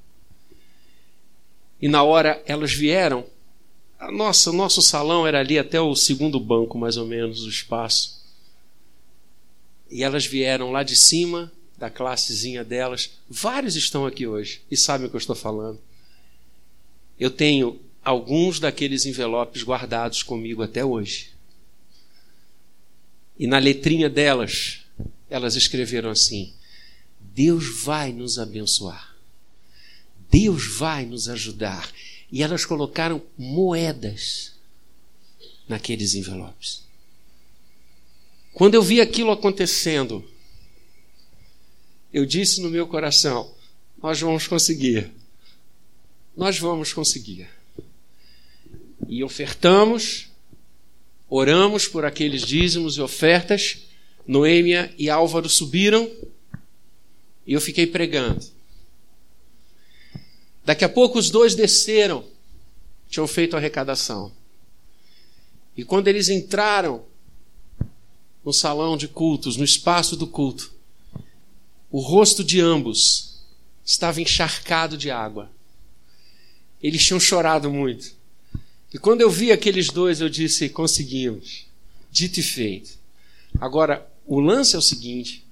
E 1.82 1.88
na 1.88 2.04
hora 2.04 2.42
elas 2.46 2.74
vieram, 2.74 3.26
nossa, 4.12 4.50
o 4.50 4.54
nosso 4.54 4.82
salão 4.82 5.26
era 5.26 5.40
ali 5.40 5.58
até 5.58 5.80
o 5.80 5.96
segundo 5.96 6.40
banco, 6.40 6.78
mais 6.78 6.98
ou 6.98 7.06
menos, 7.06 7.44
o 7.44 7.50
espaço. 7.50 8.20
E 9.90 10.04
elas 10.04 10.26
vieram 10.26 10.72
lá 10.72 10.84
de 10.84 10.96
cima, 10.96 11.52
da 11.78 11.90
classezinha 11.90 12.64
delas. 12.64 13.12
Vários 13.30 13.76
estão 13.76 14.06
aqui 14.06 14.28
hoje 14.28 14.62
e 14.70 14.76
sabem 14.76 15.08
o 15.08 15.10
que 15.10 15.16
eu 15.16 15.20
estou 15.20 15.36
falando. 15.36 15.80
Eu 17.18 17.32
tenho 17.32 17.80
alguns 18.10 18.60
daqueles 18.60 19.06
envelopes 19.06 19.62
guardados 19.62 20.24
comigo 20.24 20.64
até 20.64 20.84
hoje. 20.84 21.30
E 23.38 23.46
na 23.46 23.60
letrinha 23.60 24.10
delas, 24.10 24.80
elas 25.30 25.56
escreveram 25.56 26.10
assim: 26.10 26.52
Deus 27.20 27.84
vai 27.84 28.12
nos 28.12 28.40
abençoar. 28.40 29.16
Deus 30.32 30.66
vai 30.78 31.06
nos 31.06 31.30
ajudar. 31.30 31.92
E 32.32 32.42
elas 32.42 32.66
colocaram 32.66 33.22
moedas 33.38 34.54
naqueles 35.68 36.16
envelopes. 36.16 36.84
Quando 38.54 38.74
eu 38.74 38.82
vi 38.82 39.00
aquilo 39.02 39.32
acontecendo, 39.32 40.28
eu 42.12 42.26
disse 42.26 42.60
no 42.60 42.72
meu 42.72 42.88
coração: 42.88 43.54
Nós 44.02 44.20
vamos 44.20 44.48
conseguir. 44.48 45.12
Nós 46.36 46.58
vamos 46.58 46.92
conseguir. 46.92 47.59
E 49.10 49.24
ofertamos, 49.24 50.30
oramos 51.28 51.88
por 51.88 52.06
aqueles 52.06 52.44
dízimos 52.44 52.96
e 52.96 53.02
ofertas. 53.02 53.80
Noêmia 54.28 54.94
e 55.00 55.10
Álvaro 55.10 55.50
subiram 55.50 56.08
e 57.48 57.54
eu 57.54 57.60
fiquei 57.60 57.88
pregando. 57.88 58.46
Daqui 60.64 60.86
a 60.86 60.90
pouco 60.90 61.18
os 61.18 61.32
dois 61.32 61.56
desceram, 61.56 62.24
tinham 63.10 63.26
feito 63.26 63.56
a 63.56 63.58
arrecadação. 63.58 64.32
E 65.76 65.84
quando 65.84 66.08
eles 66.08 66.30
entraram 66.30 67.04
no 68.46 68.54
salão 68.54 68.96
de 68.96 69.08
cultos, 69.08 69.58
no 69.58 69.64
espaço 69.64 70.16
do 70.16 70.28
culto, 70.28 70.72
o 71.90 72.00
rosto 72.00 72.44
de 72.44 72.62
ambos 72.62 73.42
estava 73.84 74.22
encharcado 74.22 74.96
de 74.96 75.10
água. 75.10 75.50
Eles 76.80 77.04
tinham 77.04 77.20
chorado 77.20 77.72
muito. 77.72 78.19
E 78.94 78.98
quando 78.98 79.22
eu 79.22 79.30
vi 79.30 79.52
aqueles 79.52 79.90
dois, 79.90 80.22
eu 80.22 80.30
disse: 80.30 80.70
conseguimos. 80.70 81.68
Dito 82.12 82.40
e 82.40 82.44
feito. 82.44 82.98
Agora, 83.60 84.10
o 84.26 84.40
lance 84.40 84.76
é 84.76 84.80
o 84.80 84.82
seguinte: 84.82 85.46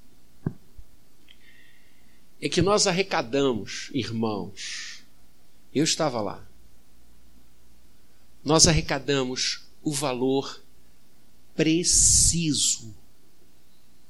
é 2.41 2.49
que 2.49 2.61
nós 2.61 2.87
arrecadamos, 2.87 3.89
irmãos. 3.93 5.03
Eu 5.73 5.83
estava 5.83 6.21
lá. 6.21 6.47
Nós 8.43 8.67
arrecadamos 8.67 9.61
o 9.83 9.91
valor 9.91 10.63
preciso 11.55 12.95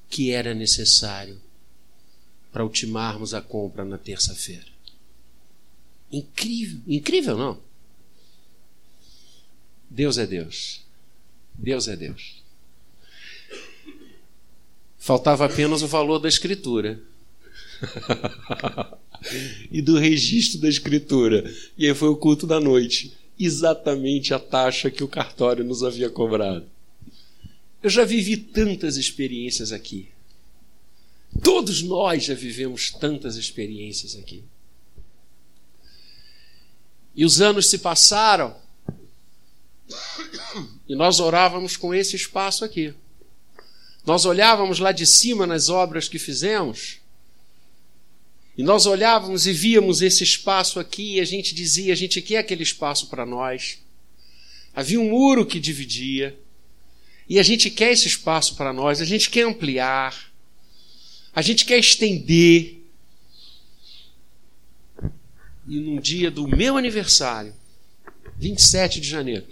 que 0.09 0.31
era 0.31 0.53
necessário 0.53 1.41
para 2.51 2.63
ultimarmos 2.63 3.33
a 3.33 3.41
compra 3.41 3.83
na 3.83 3.97
terça-feira. 3.97 4.67
Incrível, 6.11 6.81
incrível 6.87 7.37
não? 7.37 7.66
Deus 9.89 10.17
é 10.17 10.25
Deus. 10.25 10.81
Deus 11.53 11.87
é 11.87 11.95
Deus. 11.95 12.43
Faltava 14.97 15.45
apenas 15.45 15.81
o 15.81 15.87
valor 15.87 16.19
da 16.19 16.27
escritura. 16.27 16.99
e 19.71 19.81
do 19.81 19.97
registro 19.97 20.59
da 20.59 20.69
escritura. 20.69 21.49
E 21.77 21.87
aí 21.87 21.93
foi 21.93 22.09
o 22.09 22.17
culto 22.17 22.45
da 22.45 22.59
noite. 22.59 23.13
Exatamente 23.39 24.33
a 24.33 24.39
taxa 24.39 24.91
que 24.91 25.03
o 25.03 25.07
cartório 25.07 25.63
nos 25.63 25.83
havia 25.83 26.09
cobrado. 26.09 26.65
Eu 27.81 27.89
já 27.89 28.03
vivi 28.03 28.35
tantas 28.35 28.97
experiências 28.97 29.71
aqui. 29.71 30.09
Todos 31.43 31.81
nós 31.83 32.25
já 32.25 32.33
vivemos 32.33 32.91
tantas 32.91 33.35
experiências 33.35 34.15
aqui. 34.15 34.43
E 37.15 37.25
os 37.25 37.41
anos 37.41 37.67
se 37.67 37.79
passaram 37.79 38.55
e 40.87 40.95
nós 40.95 41.19
orávamos 41.19 41.75
com 41.75 41.93
esse 41.93 42.15
espaço 42.15 42.63
aqui. 42.63 42.93
Nós 44.05 44.25
olhávamos 44.25 44.79
lá 44.79 44.91
de 44.91 45.05
cima 45.05 45.45
nas 45.45 45.69
obras 45.69 46.07
que 46.07 46.17
fizemos 46.17 46.99
e 48.57 48.63
nós 48.63 48.85
olhávamos 48.85 49.45
e 49.45 49.53
víamos 49.53 50.01
esse 50.01 50.23
espaço 50.23 50.79
aqui 50.79 51.15
e 51.15 51.19
a 51.19 51.25
gente 51.25 51.53
dizia: 51.53 51.93
a 51.93 51.95
gente 51.95 52.21
quer 52.21 52.37
aquele 52.37 52.63
espaço 52.63 53.07
para 53.07 53.25
nós. 53.25 53.79
Havia 54.73 54.99
um 54.99 55.09
muro 55.09 55.45
que 55.45 55.59
dividia 55.59 56.37
e 57.29 57.39
a 57.39 57.43
gente 57.43 57.69
quer 57.69 57.91
esse 57.91 58.07
espaço 58.07 58.55
para 58.55 58.71
nós, 58.71 59.01
a 59.01 59.05
gente 59.05 59.29
quer 59.29 59.45
ampliar. 59.45 60.31
A 61.35 61.41
gente 61.41 61.65
quer 61.65 61.77
estender. 61.77 62.81
E 65.67 65.79
num 65.79 65.99
dia 65.99 66.31
do 66.31 66.47
meu 66.47 66.77
aniversário, 66.77 67.53
27 68.37 69.01
de 69.01 69.07
janeiro, 69.07 69.45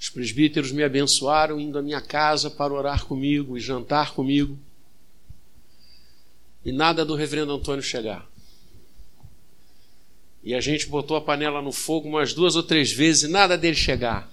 os 0.00 0.08
presbíteros 0.08 0.72
me 0.72 0.82
abençoaram 0.82 1.60
indo 1.60 1.78
à 1.78 1.82
minha 1.82 2.00
casa 2.00 2.50
para 2.50 2.72
orar 2.72 3.04
comigo 3.04 3.58
e 3.58 3.60
jantar 3.60 4.14
comigo. 4.14 4.58
E 6.64 6.72
nada 6.72 7.04
do 7.04 7.14
reverendo 7.14 7.52
Antônio 7.52 7.82
chegar. 7.82 8.26
E 10.42 10.54
a 10.54 10.60
gente 10.60 10.86
botou 10.86 11.18
a 11.18 11.20
panela 11.20 11.60
no 11.60 11.70
fogo 11.70 12.08
umas 12.08 12.32
duas 12.32 12.56
ou 12.56 12.62
três 12.62 12.90
vezes 12.90 13.24
e 13.24 13.28
nada 13.28 13.58
dele 13.58 13.76
chegar. 13.76 14.32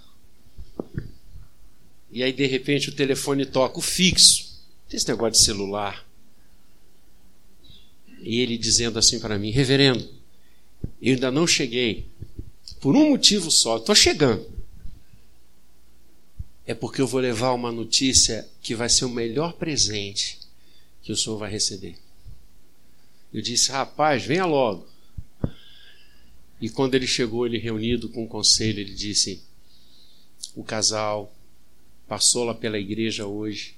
E 2.10 2.22
aí, 2.22 2.32
de 2.32 2.46
repente, 2.46 2.88
o 2.88 2.94
telefone 2.94 3.44
toca, 3.44 3.78
o 3.78 3.82
fixo 3.82 4.48
esse 4.90 5.06
negócio 5.06 5.32
de 5.32 5.44
celular. 5.44 6.02
E 8.22 8.40
ele 8.40 8.56
dizendo 8.56 8.98
assim 8.98 9.20
para 9.20 9.38
mim: 9.38 9.50
Reverendo, 9.50 10.08
eu 11.02 11.12
ainda 11.12 11.30
não 11.30 11.46
cheguei. 11.46 12.06
Por 12.80 12.96
um 12.96 13.10
motivo 13.10 13.50
só, 13.50 13.76
estou 13.76 13.94
chegando. 13.94 14.57
É 16.68 16.74
porque 16.74 17.00
eu 17.00 17.06
vou 17.06 17.18
levar 17.18 17.54
uma 17.54 17.72
notícia 17.72 18.46
que 18.60 18.74
vai 18.74 18.90
ser 18.90 19.06
o 19.06 19.08
melhor 19.08 19.54
presente 19.54 20.38
que 21.02 21.10
o 21.10 21.16
senhor 21.16 21.38
vai 21.38 21.50
receber. 21.50 21.96
Eu 23.32 23.40
disse: 23.40 23.72
Rapaz, 23.72 24.22
venha 24.22 24.44
logo. 24.44 24.86
E 26.60 26.68
quando 26.68 26.94
ele 26.94 27.06
chegou, 27.06 27.46
ele 27.46 27.56
reunido 27.56 28.10
com 28.10 28.22
o 28.22 28.28
conselho, 28.28 28.80
ele 28.80 28.92
disse: 28.92 29.42
O 30.54 30.62
casal 30.62 31.34
passou 32.06 32.44
lá 32.44 32.54
pela 32.54 32.78
igreja 32.78 33.26
hoje 33.26 33.74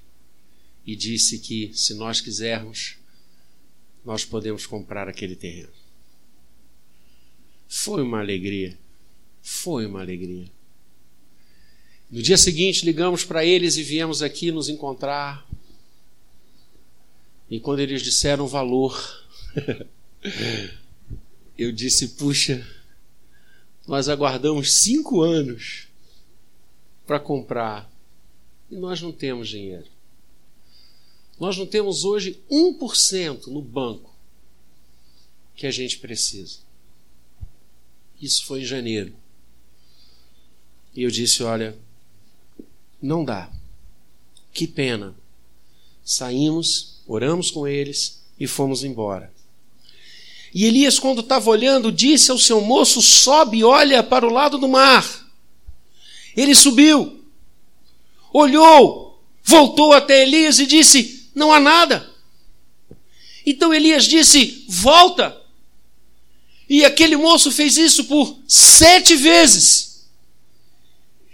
e 0.85 0.93
disse 0.93 1.39
que, 1.39 1.71
se 1.73 1.93
nós 1.93 2.19
quisermos, 2.19 2.97
nós 4.03 4.25
podemos 4.25 4.65
comprar 4.65 5.07
aquele 5.07 5.37
terreno. 5.37 5.71
Foi 7.69 8.01
uma 8.01 8.19
alegria. 8.19 8.77
Foi 9.41 9.85
uma 9.85 10.01
alegria. 10.01 10.51
No 12.11 12.21
dia 12.21 12.37
seguinte, 12.37 12.85
ligamos 12.85 13.23
para 13.23 13.45
eles 13.45 13.77
e 13.77 13.83
viemos 13.83 14.21
aqui 14.21 14.51
nos 14.51 14.67
encontrar. 14.67 15.47
E 17.49 17.57
quando 17.57 17.79
eles 17.79 18.01
disseram 18.01 18.43
o 18.43 18.49
valor, 18.49 19.23
eu 21.57 21.71
disse: 21.71 22.09
puxa, 22.09 22.67
nós 23.87 24.09
aguardamos 24.09 24.81
cinco 24.81 25.21
anos 25.21 25.87
para 27.07 27.17
comprar 27.17 27.89
e 28.69 28.75
nós 28.75 29.01
não 29.01 29.13
temos 29.13 29.47
dinheiro. 29.47 29.87
Nós 31.39 31.57
não 31.57 31.65
temos 31.65 32.03
hoje 32.03 32.41
1% 32.51 33.47
no 33.47 33.61
banco 33.61 34.13
que 35.55 35.65
a 35.65 35.71
gente 35.71 35.97
precisa. 35.97 36.59
Isso 38.21 38.45
foi 38.45 38.61
em 38.61 38.65
janeiro. 38.65 39.13
E 40.93 41.03
eu 41.03 41.09
disse: 41.09 41.41
olha, 41.41 41.73
não 43.01 43.25
dá. 43.25 43.49
Que 44.53 44.67
pena. 44.67 45.15
Saímos, 46.03 47.01
oramos 47.07 47.51
com 47.51 47.67
eles 47.67 48.21
e 48.39 48.47
fomos 48.47 48.83
embora. 48.83 49.31
E 50.53 50.65
Elias, 50.65 50.99
quando 50.99 51.21
estava 51.21 51.49
olhando, 51.49 51.91
disse 51.91 52.31
ao 52.31 52.37
seu 52.37 52.61
moço: 52.61 53.01
sobe 53.01 53.59
e 53.59 53.63
olha 53.63 54.03
para 54.03 54.27
o 54.27 54.31
lado 54.31 54.57
do 54.57 54.67
mar. 54.67 55.05
Ele 56.35 56.53
subiu, 56.53 57.23
olhou, 58.33 59.21
voltou 59.43 59.93
até 59.93 60.23
Elias 60.23 60.59
e 60.59 60.65
disse: 60.65 61.21
não 61.33 61.51
há 61.51 61.59
nada. 61.59 62.09
Então 63.45 63.73
Elias 63.73 64.05
disse: 64.05 64.65
Volta. 64.67 65.37
E 66.69 66.85
aquele 66.85 67.17
moço 67.17 67.51
fez 67.51 67.77
isso 67.77 68.05
por 68.05 68.37
sete 68.47 69.15
vezes. 69.15 69.90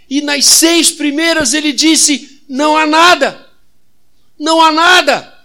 E 0.08 0.20
nas 0.20 0.44
seis 0.44 0.90
primeiras 0.90 1.52
ele 1.52 1.72
disse: 1.72 2.42
Não 2.48 2.76
há 2.76 2.86
nada. 2.86 3.48
Não 4.38 4.62
há 4.62 4.72
nada. 4.72 5.38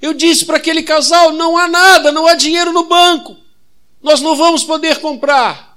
Eu 0.00 0.14
disse 0.14 0.44
para 0.44 0.56
aquele 0.56 0.82
casal: 0.82 1.32
Não 1.32 1.56
há 1.56 1.68
nada, 1.68 2.10
não 2.10 2.26
há 2.26 2.34
dinheiro 2.34 2.72
no 2.72 2.88
banco. 2.88 3.36
Nós 4.02 4.20
não 4.20 4.34
vamos 4.34 4.64
poder 4.64 4.98
comprar. 5.00 5.70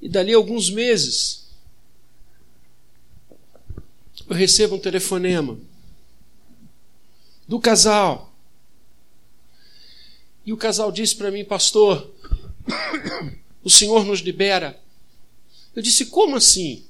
E 0.00 0.08
dali 0.08 0.32
alguns 0.32 0.70
meses, 0.70 1.46
eu 4.26 4.34
recebo 4.34 4.76
um 4.76 4.78
telefonema 4.78 5.58
do 7.46 7.60
casal. 7.60 8.32
E 10.46 10.52
o 10.52 10.56
casal 10.56 10.90
disse 10.90 11.14
para 11.16 11.30
mim, 11.30 11.44
pastor, 11.44 12.10
o 13.62 13.70
Senhor 13.70 14.04
nos 14.04 14.20
libera. 14.20 14.80
Eu 15.74 15.82
disse, 15.82 16.06
como 16.06 16.36
assim? 16.36 16.84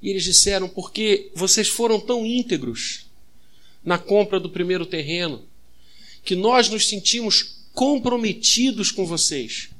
E 0.00 0.08
eles 0.10 0.24
disseram, 0.24 0.68
porque 0.68 1.30
vocês 1.34 1.68
foram 1.68 1.98
tão 2.00 2.24
íntegros 2.24 3.06
na 3.84 3.98
compra 3.98 4.38
do 4.38 4.50
primeiro 4.50 4.86
terreno, 4.86 5.44
que 6.24 6.36
nós 6.36 6.68
nos 6.68 6.88
sentimos 6.88 7.58
comprometidos 7.72 8.90
com 8.90 9.06
vocês 9.06 9.70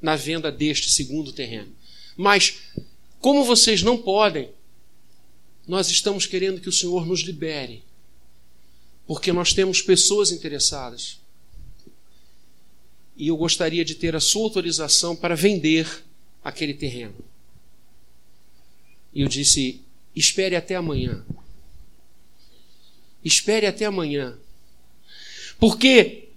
na 0.00 0.16
venda 0.16 0.50
deste 0.50 0.90
segundo 0.90 1.32
terreno. 1.32 1.72
Mas, 2.16 2.58
como 3.20 3.44
vocês 3.44 3.82
não 3.82 3.96
podem, 3.96 4.50
nós 5.66 5.90
estamos 5.90 6.26
querendo 6.26 6.60
que 6.60 6.68
o 6.68 6.72
Senhor 6.72 7.06
nos 7.06 7.20
libere, 7.20 7.82
porque 9.06 9.32
nós 9.32 9.52
temos 9.52 9.80
pessoas 9.80 10.32
interessadas. 10.32 11.21
E 13.16 13.28
eu 13.28 13.36
gostaria 13.36 13.84
de 13.84 13.94
ter 13.94 14.16
a 14.16 14.20
sua 14.20 14.44
autorização 14.44 15.14
para 15.14 15.34
vender 15.34 16.04
aquele 16.42 16.74
terreno. 16.74 17.14
E 19.14 19.20
eu 19.20 19.28
disse: 19.28 19.80
espere 20.14 20.56
até 20.56 20.74
amanhã. 20.74 21.24
Espere 23.24 23.66
até 23.66 23.84
amanhã. 23.84 24.36
Porque 25.58 26.28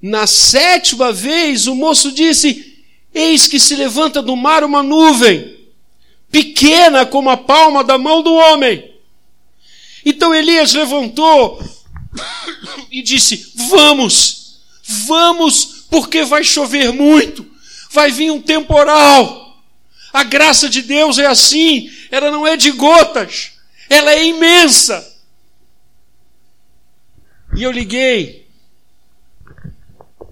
na 0.00 0.26
sétima 0.26 1.12
vez 1.12 1.66
o 1.66 1.74
moço 1.74 2.12
disse: 2.12 2.84
Eis 3.12 3.46
que 3.46 3.58
se 3.58 3.74
levanta 3.74 4.22
do 4.22 4.36
mar 4.36 4.62
uma 4.62 4.82
nuvem, 4.82 5.58
pequena 6.30 7.04
como 7.04 7.30
a 7.30 7.36
palma 7.36 7.82
da 7.82 7.98
mão 7.98 8.22
do 8.22 8.32
homem. 8.32 8.94
Então 10.04 10.34
Elias 10.34 10.72
levantou 10.74 11.60
e 12.90 13.02
disse: 13.02 13.52
Vamos, 13.68 14.60
vamos, 15.06 15.77
porque 15.90 16.24
vai 16.24 16.44
chover 16.44 16.92
muito, 16.92 17.46
vai 17.90 18.10
vir 18.10 18.30
um 18.30 18.40
temporal. 18.40 19.62
A 20.12 20.24
graça 20.24 20.68
de 20.68 20.82
Deus 20.82 21.18
é 21.18 21.26
assim, 21.26 21.90
ela 22.10 22.30
não 22.30 22.46
é 22.46 22.56
de 22.56 22.70
gotas, 22.70 23.52
ela 23.88 24.12
é 24.12 24.24
imensa. 24.24 25.16
E 27.56 27.62
eu 27.62 27.70
liguei 27.70 28.46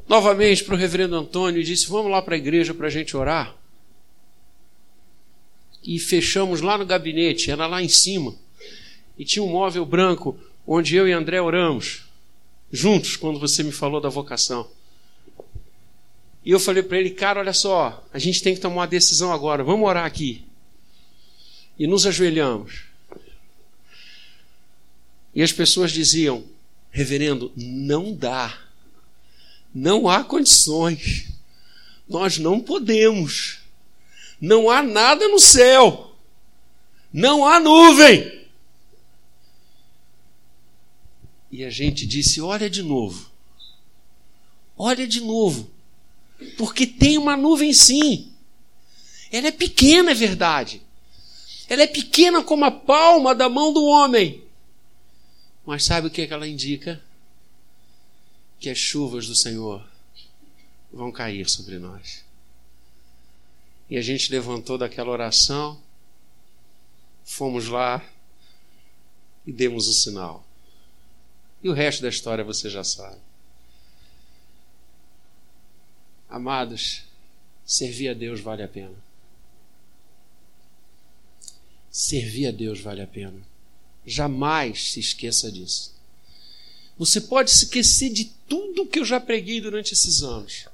novamente 0.08 0.64
para 0.64 0.74
o 0.74 0.78
reverendo 0.78 1.16
Antônio 1.16 1.60
e 1.60 1.64
disse: 1.64 1.88
Vamos 1.88 2.10
lá 2.10 2.22
para 2.22 2.34
a 2.34 2.38
igreja 2.38 2.74
para 2.74 2.86
a 2.86 2.90
gente 2.90 3.16
orar. 3.16 3.54
E 5.82 5.98
fechamos 5.98 6.60
lá 6.60 6.76
no 6.76 6.84
gabinete, 6.84 7.50
era 7.50 7.66
lá 7.66 7.82
em 7.82 7.88
cima. 7.88 8.34
E 9.18 9.24
tinha 9.24 9.42
um 9.42 9.50
móvel 9.50 9.86
branco 9.86 10.38
onde 10.66 10.96
eu 10.96 11.06
e 11.06 11.12
André 11.12 11.40
oramos, 11.40 12.04
juntos, 12.72 13.16
quando 13.16 13.38
você 13.38 13.62
me 13.62 13.70
falou 13.70 14.00
da 14.00 14.08
vocação. 14.08 14.68
E 16.46 16.52
eu 16.52 16.60
falei 16.60 16.80
para 16.80 16.96
ele, 16.96 17.10
cara, 17.10 17.40
olha 17.40 17.52
só, 17.52 18.06
a 18.12 18.20
gente 18.20 18.40
tem 18.40 18.54
que 18.54 18.60
tomar 18.60 18.76
uma 18.76 18.86
decisão 18.86 19.32
agora, 19.32 19.64
vamos 19.64 19.84
orar 19.84 20.06
aqui. 20.06 20.44
E 21.76 21.88
nos 21.88 22.06
ajoelhamos. 22.06 22.84
E 25.34 25.42
as 25.42 25.50
pessoas 25.50 25.90
diziam, 25.90 26.44
reverendo, 26.92 27.50
não 27.56 28.14
dá. 28.14 28.56
Não 29.74 30.08
há 30.08 30.22
condições. 30.22 31.32
Nós 32.08 32.38
não 32.38 32.60
podemos. 32.60 33.58
Não 34.40 34.70
há 34.70 34.84
nada 34.84 35.26
no 35.26 35.40
céu. 35.40 36.14
Não 37.12 37.44
há 37.44 37.58
nuvem. 37.58 38.46
E 41.50 41.64
a 41.64 41.70
gente 41.70 42.06
disse: 42.06 42.40
olha 42.40 42.70
de 42.70 42.84
novo. 42.84 43.30
Olha 44.78 45.08
de 45.08 45.20
novo. 45.20 45.74
Porque 46.56 46.86
tem 46.86 47.18
uma 47.18 47.36
nuvem 47.36 47.72
sim. 47.72 48.32
Ela 49.30 49.48
é 49.48 49.52
pequena, 49.52 50.10
é 50.10 50.14
verdade. 50.14 50.82
Ela 51.68 51.82
é 51.82 51.86
pequena 51.86 52.42
como 52.42 52.64
a 52.64 52.70
palma 52.70 53.34
da 53.34 53.48
mão 53.48 53.72
do 53.72 53.84
homem. 53.84 54.44
Mas 55.64 55.84
sabe 55.84 56.06
o 56.06 56.10
que, 56.10 56.22
é 56.22 56.26
que 56.26 56.32
ela 56.32 56.46
indica? 56.46 57.02
Que 58.60 58.70
as 58.70 58.78
chuvas 58.78 59.26
do 59.26 59.34
Senhor 59.34 59.84
vão 60.92 61.10
cair 61.10 61.48
sobre 61.48 61.78
nós. 61.78 62.24
E 63.90 63.96
a 63.96 64.02
gente 64.02 64.30
levantou 64.30 64.78
daquela 64.78 65.10
oração, 65.10 65.80
fomos 67.24 67.66
lá 67.68 68.04
e 69.46 69.52
demos 69.52 69.88
o 69.88 69.92
sinal. 69.92 70.44
E 71.62 71.68
o 71.68 71.72
resto 71.72 72.02
da 72.02 72.08
história 72.08 72.44
você 72.44 72.70
já 72.70 72.84
sabe. 72.84 73.25
Amados, 76.36 77.00
servir 77.64 78.10
a 78.10 78.12
Deus 78.12 78.40
vale 78.40 78.62
a 78.62 78.68
pena. 78.68 78.94
Servir 81.90 82.48
a 82.48 82.50
Deus 82.50 82.78
vale 82.78 83.00
a 83.00 83.06
pena. 83.06 83.40
Jamais 84.04 84.92
se 84.92 85.00
esqueça 85.00 85.50
disso. 85.50 85.94
Você 86.98 87.22
pode 87.22 87.50
se 87.50 87.64
esquecer 87.64 88.12
de 88.12 88.26
tudo 88.46 88.84
que 88.84 88.98
eu 88.98 89.04
já 89.06 89.18
preguei 89.18 89.62
durante 89.62 89.94
esses 89.94 90.22
anos. 90.22 90.66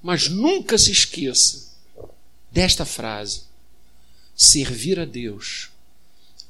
Mas 0.00 0.28
nunca 0.28 0.78
se 0.78 0.92
esqueça 0.92 1.74
desta 2.52 2.84
frase: 2.84 3.42
servir 4.36 5.00
a 5.00 5.04
Deus 5.04 5.70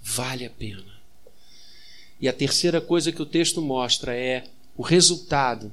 vale 0.03 0.45
a 0.45 0.51
pena. 0.51 1.01
E 2.21 2.29
a 2.29 2.35
terceira 2.35 2.83
coisa 2.83 3.11
que 3.11 3.23
o 3.23 3.27
texto 3.27 3.63
mostra 3.63 4.15
é 4.15 4.47
o 4.77 4.83
resultado 4.83 5.73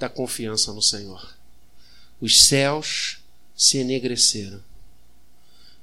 da 0.00 0.08
confiança 0.08 0.72
no 0.72 0.80
Senhor. 0.80 1.36
Os 2.22 2.46
céus 2.46 3.18
se 3.54 3.76
enegreceram 3.76 4.62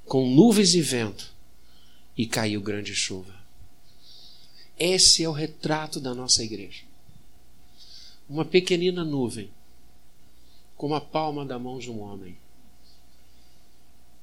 com 0.04 0.28
nuvens 0.28 0.74
e 0.74 0.82
vento 0.82 1.32
e 2.16 2.26
caiu 2.26 2.60
grande 2.60 2.96
chuva. 2.96 3.32
Esse 4.76 5.22
é 5.22 5.28
o 5.28 5.32
retrato 5.32 6.00
da 6.00 6.14
nossa 6.14 6.42
igreja. 6.42 6.82
Uma 8.28 8.44
pequenina 8.44 9.04
nuvem, 9.04 9.50
como 10.76 10.94
a 10.94 11.00
palma 11.00 11.46
da 11.46 11.58
mão 11.58 11.78
de 11.78 11.88
um 11.88 12.00
homem, 12.00 12.36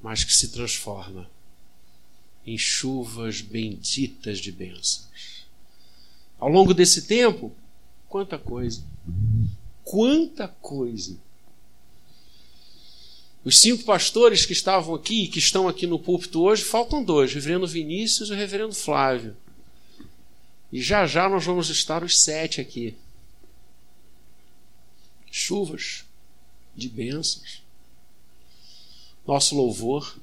mas 0.02 0.26
que 0.26 0.34
se 0.34 0.50
transforma 0.50 1.30
em 2.46 2.58
chuvas 2.58 3.40
benditas 3.40 4.40
de 4.40 4.52
bênçãos. 4.52 5.46
Ao 6.38 6.50
longo 6.50 6.74
desse 6.74 7.04
tempo, 7.04 7.56
quanta 8.10 8.38
coisa! 8.38 8.84
Quanta 9.86 10.48
coisa! 10.48 11.16
Os 13.44 13.60
cinco 13.60 13.84
pastores 13.84 14.44
que 14.44 14.52
estavam 14.52 14.96
aqui, 14.96 15.28
que 15.28 15.38
estão 15.38 15.68
aqui 15.68 15.86
no 15.86 16.00
púlpito 16.00 16.42
hoje, 16.42 16.64
faltam 16.64 17.04
dois: 17.04 17.30
o 17.32 17.36
reverendo 17.36 17.68
Vinícius 17.68 18.30
e 18.30 18.32
o 18.34 18.36
reverendo 18.36 18.74
Flávio. 18.74 19.38
E 20.74 20.82
já 20.82 21.06
já 21.06 21.30
nós 21.30 21.46
vamos 21.46 21.70
estar 21.70 22.04
os 22.04 22.20
sete 22.20 22.60
aqui. 22.60 22.96
Chuvas 25.32 26.04
de 26.76 26.90
bênçãos. 26.90 27.62
Nosso 29.28 29.56
louvor, 29.56 30.18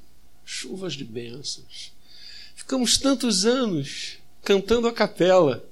chuvas 0.44 0.94
de 0.94 1.04
bênçãos. 1.04 1.92
Ficamos 2.56 2.98
tantos 2.98 3.46
anos 3.46 4.18
cantando 4.42 4.88
a 4.88 4.92
capela, 4.92 5.64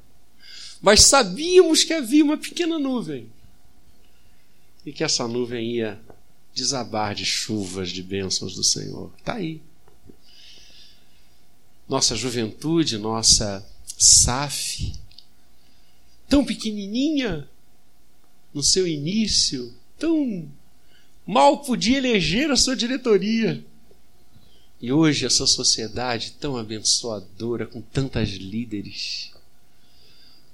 mas 0.80 1.02
sabíamos 1.02 1.82
que 1.82 1.92
havia 1.92 2.22
uma 2.22 2.38
pequena 2.38 2.78
nuvem 2.78 3.28
e 4.84 4.92
que 4.92 5.04
essa 5.04 5.26
nuvem 5.28 5.76
ia 5.76 6.00
desabar 6.54 7.14
de 7.14 7.24
chuvas 7.24 7.90
de 7.90 8.02
bênçãos 8.02 8.54
do 8.54 8.64
Senhor. 8.64 9.12
Está 9.18 9.34
aí. 9.34 9.62
Nossa 11.88 12.14
juventude, 12.14 12.98
nossa 12.98 13.66
SAF, 13.98 14.92
tão 16.28 16.44
pequenininha 16.44 17.48
no 18.54 18.62
seu 18.62 18.86
início, 18.86 19.74
tão 19.98 20.48
mal 21.26 21.58
podia 21.58 21.98
eleger 21.98 22.50
a 22.50 22.56
sua 22.56 22.76
diretoria. 22.76 23.64
E 24.80 24.92
hoje 24.92 25.26
essa 25.26 25.46
sociedade 25.46 26.32
tão 26.40 26.56
abençoadora, 26.56 27.66
com 27.66 27.82
tantas 27.82 28.30
líderes. 28.30 29.32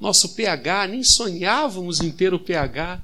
Nosso 0.00 0.30
PH, 0.30 0.88
nem 0.88 1.04
sonhávamos 1.04 2.00
em 2.00 2.10
ter 2.10 2.34
o 2.34 2.40
PH. 2.40 3.00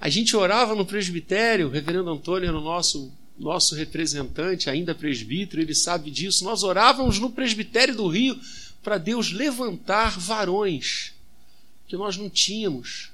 A 0.00 0.08
gente 0.08 0.36
orava 0.36 0.74
no 0.74 0.86
presbitério, 0.86 1.66
o 1.66 1.70
reverendo 1.70 2.10
Antônio 2.10 2.48
era 2.48 2.58
o 2.58 2.62
nosso, 2.62 3.12
nosso 3.38 3.74
representante, 3.74 4.70
ainda 4.70 4.94
presbítero, 4.94 5.60
ele 5.60 5.74
sabe 5.74 6.10
disso. 6.10 6.44
Nós 6.44 6.62
orávamos 6.62 7.18
no 7.18 7.30
presbitério 7.30 7.96
do 7.96 8.06
Rio 8.06 8.38
para 8.82 8.96
Deus 8.96 9.32
levantar 9.32 10.18
varões 10.18 11.12
que 11.88 11.96
nós 11.96 12.16
não 12.16 12.30
tínhamos, 12.30 13.10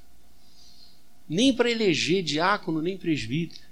nem 1.28 1.54
para 1.54 1.70
eleger 1.70 2.22
diácono, 2.22 2.82
nem 2.82 2.98
presbítero. 2.98 3.64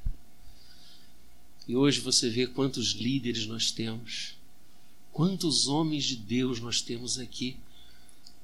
E 1.68 1.76
hoje 1.76 2.00
você 2.00 2.30
vê 2.30 2.46
quantos 2.46 2.92
líderes 2.92 3.46
nós 3.46 3.70
temos, 3.70 4.36
quantos 5.12 5.68
homens 5.68 6.04
de 6.04 6.16
Deus 6.16 6.60
nós 6.60 6.80
temos 6.80 7.18
aqui 7.18 7.56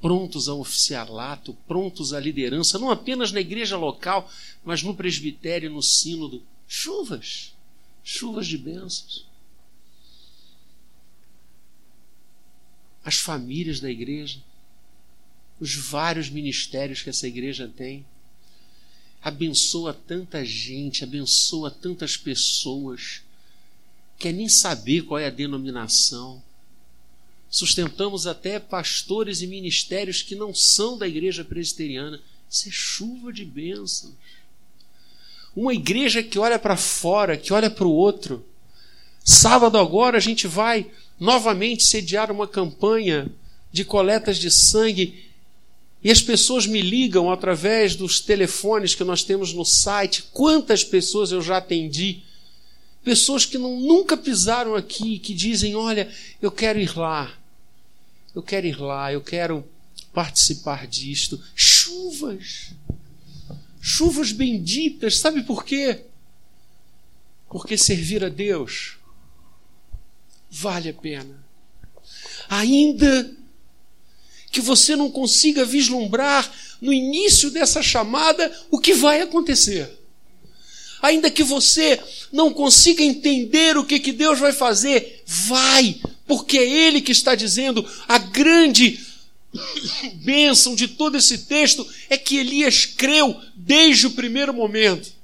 prontos 0.00 0.48
ao 0.48 0.60
oficialato, 0.60 1.54
prontos 1.66 2.12
à 2.12 2.20
liderança, 2.20 2.78
não 2.78 2.90
apenas 2.90 3.32
na 3.32 3.40
igreja 3.40 3.76
local, 3.76 4.30
mas 4.64 4.82
no 4.82 4.94
presbitério, 4.94 5.70
no 5.70 5.82
sínodo. 5.82 6.42
Chuvas, 6.66 7.54
chuvas 8.04 8.46
de 8.46 8.58
bênçãos. 8.58 9.26
As 13.04 13.16
famílias 13.16 13.80
da 13.80 13.90
igreja. 13.90 14.40
os 15.60 15.74
vários 15.74 16.30
ministérios 16.30 17.02
que 17.02 17.10
essa 17.10 17.26
igreja 17.26 17.66
tem. 17.66 18.06
Abençoa 19.20 19.92
tanta 19.92 20.44
gente, 20.44 21.02
abençoa 21.02 21.70
tantas 21.70 22.16
pessoas. 22.16 23.22
Quer 24.18 24.32
nem 24.32 24.48
saber 24.48 25.02
qual 25.02 25.18
é 25.18 25.26
a 25.26 25.30
denominação. 25.30 26.42
Sustentamos 27.50 28.26
até 28.26 28.58
pastores 28.58 29.40
e 29.40 29.46
ministérios 29.46 30.22
que 30.22 30.34
não 30.34 30.54
são 30.54 30.98
da 30.98 31.08
igreja 31.08 31.44
presbiteriana. 31.44 32.20
Isso 32.50 32.68
é 32.68 32.72
chuva 32.72 33.32
de 33.32 33.44
bênçãos. 33.44 34.12
Uma 35.56 35.74
igreja 35.74 36.22
que 36.22 36.38
olha 36.38 36.58
para 36.58 36.76
fora, 36.76 37.36
que 37.36 37.52
olha 37.52 37.70
para 37.70 37.86
o 37.86 37.92
outro. 37.92 38.44
Sábado 39.24 39.78
agora 39.78 40.18
a 40.18 40.20
gente 40.20 40.46
vai 40.46 40.90
novamente 41.18 41.84
sediar 41.84 42.30
uma 42.30 42.46
campanha 42.46 43.30
de 43.72 43.84
coletas 43.84 44.38
de 44.38 44.50
sangue 44.50 45.28
e 46.02 46.10
as 46.10 46.22
pessoas 46.22 46.66
me 46.66 46.80
ligam 46.80 47.30
através 47.30 47.96
dos 47.96 48.20
telefones 48.20 48.94
que 48.94 49.02
nós 49.02 49.24
temos 49.24 49.52
no 49.52 49.64
site. 49.64 50.24
Quantas 50.32 50.84
pessoas 50.84 51.32
eu 51.32 51.42
já 51.42 51.56
atendi? 51.56 52.22
Pessoas 53.02 53.44
que 53.44 53.58
não, 53.58 53.80
nunca 53.80 54.16
pisaram 54.16 54.74
aqui, 54.74 55.18
que 55.18 55.34
dizem: 55.34 55.74
Olha, 55.74 56.08
eu 56.40 56.50
quero 56.50 56.78
ir 56.78 56.96
lá, 56.96 57.36
eu 58.34 58.42
quero 58.42 58.66
ir 58.66 58.78
lá, 58.80 59.12
eu 59.12 59.20
quero 59.20 59.68
participar 60.12 60.86
disto. 60.86 61.42
Chuvas, 61.54 62.72
chuvas 63.80 64.32
benditas, 64.32 65.18
sabe 65.18 65.42
por 65.42 65.64
quê? 65.64 66.04
Porque 67.48 67.78
servir 67.78 68.24
a 68.24 68.28
Deus 68.28 68.96
vale 70.50 70.88
a 70.88 70.94
pena. 70.94 71.44
Ainda 72.48 73.36
que 74.50 74.60
você 74.60 74.96
não 74.96 75.10
consiga 75.10 75.64
vislumbrar 75.64 76.50
no 76.80 76.92
início 76.92 77.50
dessa 77.50 77.82
chamada 77.82 78.50
o 78.70 78.78
que 78.78 78.94
vai 78.94 79.20
acontecer. 79.20 79.98
Ainda 81.00 81.30
que 81.30 81.44
você 81.44 82.00
não 82.32 82.52
consiga 82.52 83.02
entender 83.02 83.76
o 83.76 83.84
que, 83.84 84.00
que 84.00 84.12
Deus 84.12 84.38
vai 84.38 84.52
fazer, 84.52 85.22
vai, 85.24 86.00
porque 86.28 86.58
é 86.58 86.68
Ele 86.68 87.00
que 87.00 87.10
está 87.10 87.34
dizendo 87.34 87.84
a 88.06 88.18
grande 88.18 89.00
bênção 90.22 90.74
de 90.74 90.86
todo 90.86 91.16
esse 91.16 91.38
texto 91.38 91.86
é 92.08 92.16
que 92.16 92.36
Elias 92.36 92.84
creu 92.84 93.40
desde 93.56 94.06
o 94.06 94.10
primeiro 94.10 94.52
momento. 94.54 95.17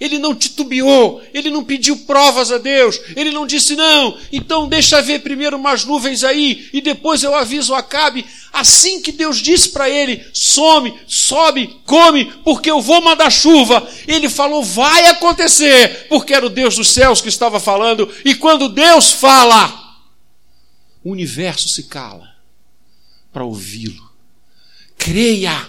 Ele 0.00 0.18
não 0.18 0.34
titubeou, 0.34 1.20
ele 1.34 1.50
não 1.50 1.64
pediu 1.64 1.96
provas 1.98 2.52
a 2.52 2.58
Deus, 2.58 3.00
ele 3.16 3.32
não 3.32 3.46
disse, 3.46 3.74
não, 3.74 4.16
então 4.32 4.68
deixa 4.68 5.02
ver 5.02 5.20
primeiro 5.20 5.56
umas 5.56 5.84
nuvens 5.84 6.22
aí 6.22 6.68
e 6.72 6.80
depois 6.80 7.22
eu 7.22 7.34
aviso 7.34 7.74
Acabe. 7.74 8.24
Assim 8.52 9.02
que 9.02 9.12
Deus 9.12 9.38
disse 9.38 9.70
para 9.70 9.90
ele: 9.90 10.24
some, 10.32 10.94
sobe, 11.06 11.80
come, 11.84 12.26
porque 12.44 12.70
eu 12.70 12.80
vou 12.80 13.00
mandar 13.00 13.30
chuva. 13.30 13.86
Ele 14.06 14.28
falou: 14.28 14.62
vai 14.62 15.06
acontecer, 15.06 16.06
porque 16.08 16.32
era 16.32 16.46
o 16.46 16.50
Deus 16.50 16.76
dos 16.76 16.88
céus 16.88 17.20
que 17.20 17.28
estava 17.28 17.60
falando, 17.60 18.10
e 18.24 18.34
quando 18.34 18.68
Deus 18.68 19.10
fala, 19.10 19.96
o 21.04 21.10
universo 21.10 21.68
se 21.68 21.84
cala 21.84 22.28
para 23.32 23.44
ouvi-lo. 23.44 24.08
Creia 24.96 25.68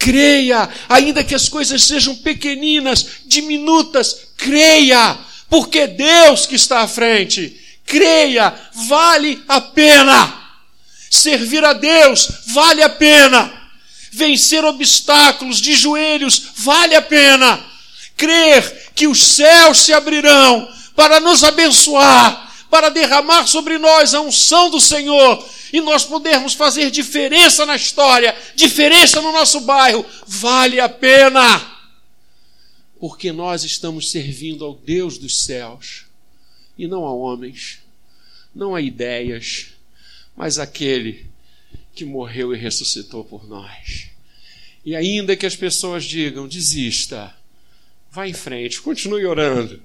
creia, 0.00 0.66
ainda 0.88 1.22
que 1.22 1.34
as 1.34 1.46
coisas 1.46 1.84
sejam 1.84 2.16
pequeninas, 2.16 3.06
diminutas, 3.26 4.28
creia, 4.38 5.18
porque 5.48 5.86
Deus 5.86 6.46
que 6.46 6.56
está 6.56 6.80
à 6.80 6.88
frente. 6.88 7.60
Creia, 7.84 8.54
vale 8.88 9.42
a 9.46 9.60
pena. 9.60 10.40
Servir 11.10 11.62
a 11.64 11.74
Deus 11.74 12.30
vale 12.46 12.82
a 12.82 12.88
pena. 12.88 13.52
Vencer 14.10 14.64
obstáculos 14.64 15.60
de 15.60 15.76
joelhos 15.76 16.44
vale 16.56 16.94
a 16.94 17.02
pena. 17.02 17.62
Crer 18.16 18.92
que 18.94 19.06
os 19.06 19.22
céus 19.22 19.80
se 19.80 19.92
abrirão 19.92 20.66
para 20.96 21.20
nos 21.20 21.44
abençoar, 21.44 22.49
para 22.70 22.88
derramar 22.88 23.46
sobre 23.46 23.76
nós 23.78 24.14
a 24.14 24.20
unção 24.20 24.70
do 24.70 24.80
Senhor 24.80 25.44
e 25.72 25.80
nós 25.80 26.04
pudermos 26.04 26.54
fazer 26.54 26.90
diferença 26.90 27.66
na 27.66 27.76
história, 27.76 28.36
diferença 28.54 29.20
no 29.20 29.32
nosso 29.32 29.60
bairro, 29.60 30.06
vale 30.26 30.80
a 30.80 30.88
pena. 30.88 31.78
Porque 32.98 33.32
nós 33.32 33.64
estamos 33.64 34.10
servindo 34.10 34.64
ao 34.64 34.74
Deus 34.74 35.18
dos 35.18 35.44
céus 35.44 36.04
e 36.78 36.86
não 36.86 37.04
a 37.04 37.12
homens, 37.12 37.80
não 38.54 38.74
a 38.74 38.80
ideias, 38.80 39.68
mas 40.36 40.58
aquele 40.58 41.26
que 41.94 42.04
morreu 42.04 42.54
e 42.54 42.58
ressuscitou 42.58 43.24
por 43.24 43.48
nós. 43.48 44.08
E 44.84 44.96
ainda 44.96 45.36
que 45.36 45.46
as 45.46 45.56
pessoas 45.56 46.04
digam, 46.04 46.48
desista, 46.48 47.34
vá 48.10 48.26
em 48.26 48.32
frente, 48.32 48.80
continue 48.80 49.26
orando. 49.26 49.82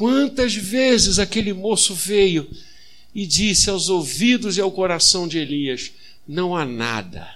Quantas 0.00 0.54
vezes 0.54 1.18
aquele 1.18 1.52
moço 1.52 1.94
veio 1.94 2.50
e 3.14 3.26
disse 3.26 3.68
aos 3.68 3.90
ouvidos 3.90 4.56
e 4.56 4.60
ao 4.62 4.72
coração 4.72 5.28
de 5.28 5.36
Elias: 5.36 5.92
Não 6.26 6.56
há 6.56 6.64
nada. 6.64 7.30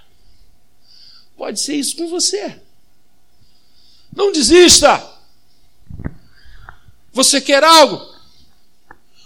Pode 1.36 1.60
ser 1.60 1.74
isso 1.74 1.94
com 1.94 2.08
você. 2.08 2.58
Não 4.16 4.32
desista. 4.32 5.06
Você 7.12 7.38
quer 7.38 7.62
algo? 7.62 8.00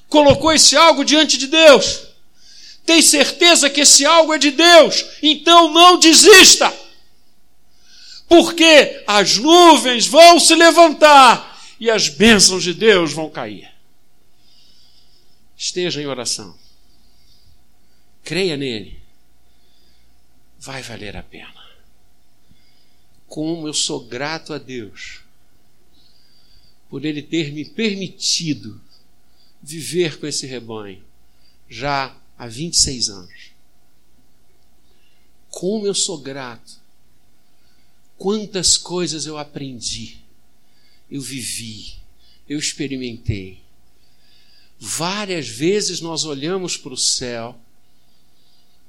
Colocou 0.08 0.50
esse 0.50 0.76
algo 0.76 1.04
diante 1.04 1.38
de 1.38 1.46
Deus. 1.46 2.08
Tem 2.84 3.00
certeza 3.00 3.70
que 3.70 3.82
esse 3.82 4.04
algo 4.04 4.34
é 4.34 4.38
de 4.38 4.50
Deus. 4.50 5.04
Então 5.22 5.72
não 5.72 5.96
desista. 5.96 6.74
Porque 8.28 9.04
as 9.06 9.36
nuvens 9.36 10.08
vão 10.08 10.40
se 10.40 10.56
levantar 10.56 11.47
e 11.80 11.90
as 11.90 12.08
bênçãos 12.08 12.62
de 12.62 12.74
Deus 12.74 13.12
vão 13.12 13.30
cair. 13.30 13.72
Esteja 15.56 16.00
em 16.00 16.06
oração. 16.06 16.56
Creia 18.24 18.56
nele. 18.56 19.00
Vai 20.58 20.82
valer 20.82 21.16
a 21.16 21.22
pena. 21.22 21.68
Como 23.26 23.66
eu 23.66 23.74
sou 23.74 24.04
grato 24.04 24.52
a 24.52 24.58
Deus 24.58 25.20
por 26.88 27.04
Ele 27.04 27.22
ter 27.22 27.52
me 27.52 27.64
permitido 27.64 28.80
viver 29.62 30.18
com 30.18 30.26
esse 30.26 30.46
rebanho 30.46 31.04
já 31.68 32.16
há 32.36 32.46
26 32.46 33.10
anos. 33.10 33.50
Como 35.50 35.86
eu 35.86 35.94
sou 35.94 36.18
grato. 36.18 36.78
Quantas 38.16 38.76
coisas 38.76 39.26
eu 39.26 39.38
aprendi, 39.38 40.18
eu 41.10 41.20
vivi, 41.20 41.94
eu 42.48 42.58
experimentei. 42.58 43.60
Várias 44.78 45.48
vezes 45.48 46.00
nós 46.00 46.24
olhamos 46.24 46.76
para 46.76 46.92
o 46.92 46.96
céu 46.96 47.58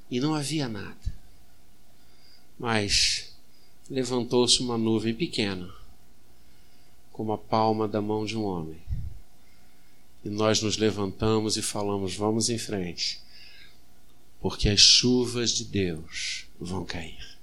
e 0.10 0.20
não 0.20 0.36
havia 0.36 0.68
nada. 0.68 0.98
Mas 2.60 3.34
levantou-se 3.90 4.62
uma 4.62 4.78
nuvem 4.78 5.14
pequena, 5.14 5.74
como 7.12 7.32
a 7.32 7.38
palma 7.38 7.88
da 7.88 8.02
mão 8.02 8.26
de 8.26 8.38
um 8.38 8.44
homem. 8.44 8.80
E 10.24 10.30
nós 10.30 10.62
nos 10.62 10.78
levantamos 10.78 11.58
e 11.58 11.62
falamos: 11.62 12.16
vamos 12.16 12.50
em 12.50 12.58
frente, 12.58 13.22
porque 14.42 14.68
as 14.70 14.82
chuvas 14.82 15.52
de 15.52 15.64
Deus 15.64 16.46
vão 16.60 16.84
cair. 16.84 17.40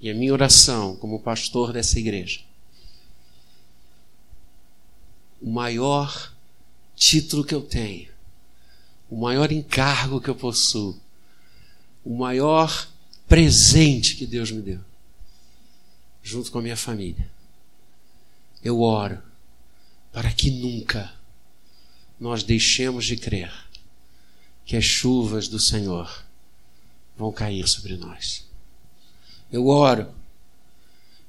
E 0.00 0.08
a 0.08 0.14
minha 0.14 0.32
oração, 0.32 0.94
como 0.96 1.20
pastor 1.20 1.72
dessa 1.72 1.98
igreja, 1.98 2.40
o 5.48 5.50
maior 5.50 6.30
título 6.94 7.42
que 7.42 7.54
eu 7.54 7.62
tenho, 7.62 8.10
o 9.08 9.16
maior 9.16 9.50
encargo 9.50 10.20
que 10.20 10.28
eu 10.28 10.34
possuo, 10.34 11.00
o 12.04 12.14
maior 12.14 12.86
presente 13.26 14.14
que 14.14 14.26
Deus 14.26 14.50
me 14.50 14.60
deu, 14.60 14.80
junto 16.22 16.52
com 16.52 16.58
a 16.58 16.62
minha 16.62 16.76
família. 16.76 17.30
Eu 18.62 18.82
oro 18.82 19.22
para 20.12 20.30
que 20.30 20.50
nunca 20.50 21.14
nós 22.20 22.42
deixemos 22.42 23.06
de 23.06 23.16
crer 23.16 23.50
que 24.66 24.76
as 24.76 24.84
chuvas 24.84 25.48
do 25.48 25.58
Senhor 25.58 26.26
vão 27.16 27.32
cair 27.32 27.66
sobre 27.66 27.96
nós. 27.96 28.46
Eu 29.50 29.68
oro 29.68 30.12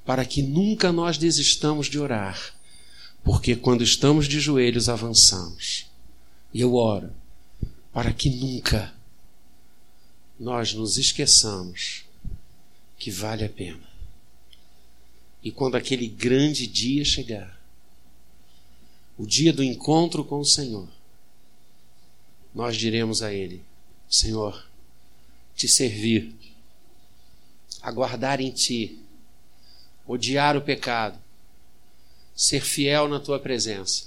para 0.04 0.26
que 0.26 0.42
nunca 0.42 0.92
nós 0.92 1.18
desistamos 1.18 1.88
de 1.88 1.98
orar 1.98 2.59
porque 3.24 3.56
quando 3.56 3.84
estamos 3.84 4.28
de 4.28 4.40
joelhos 4.40 4.90
avançamos. 4.90 5.86
E 6.54 6.62
eu 6.62 6.76
oro 6.76 7.12
para 7.94 8.14
que 8.14 8.30
nunca 8.30 8.94
nós 10.40 10.74
nos 10.74 10.98
esqueçamos 10.98 12.06
que 12.98 13.12
vale 13.12 13.44
a 13.44 13.50
pena. 13.50 13.88
E 15.44 15.52
quando 15.52 15.76
aquele 15.76 16.08
grande 16.08 16.68
dia 16.68 17.04
chegar, 17.06 17.60
o 19.18 19.26
dia 19.26 19.54
do 19.54 19.64
encontro 19.64 20.24
com 20.24 20.40
o 20.40 20.46
Senhor, 20.46 20.88
nós 22.54 22.76
diremos 22.76 23.22
a 23.22 23.34
Ele: 23.34 23.64
Senhor, 24.10 24.66
te 25.56 25.68
servir, 25.68 26.36
aguardar 27.82 28.42
em 28.42 28.52
ti, 28.52 29.00
odiar 30.06 30.58
o 30.58 30.62
pecado, 30.62 31.20
ser 32.40 32.62
fiel 32.62 33.10
na 33.10 33.20
tua 33.20 33.38
presença, 33.38 34.06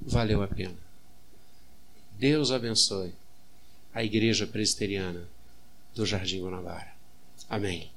valeu 0.00 0.40
a 0.40 0.46
pena. 0.46 0.76
Deus 2.16 2.52
abençoe 2.52 3.12
a 3.92 4.04
Igreja 4.04 4.46
Presbiteriana 4.46 5.28
do 5.96 6.06
Jardim 6.06 6.42
Guanabara. 6.42 6.94
Amém. 7.50 7.86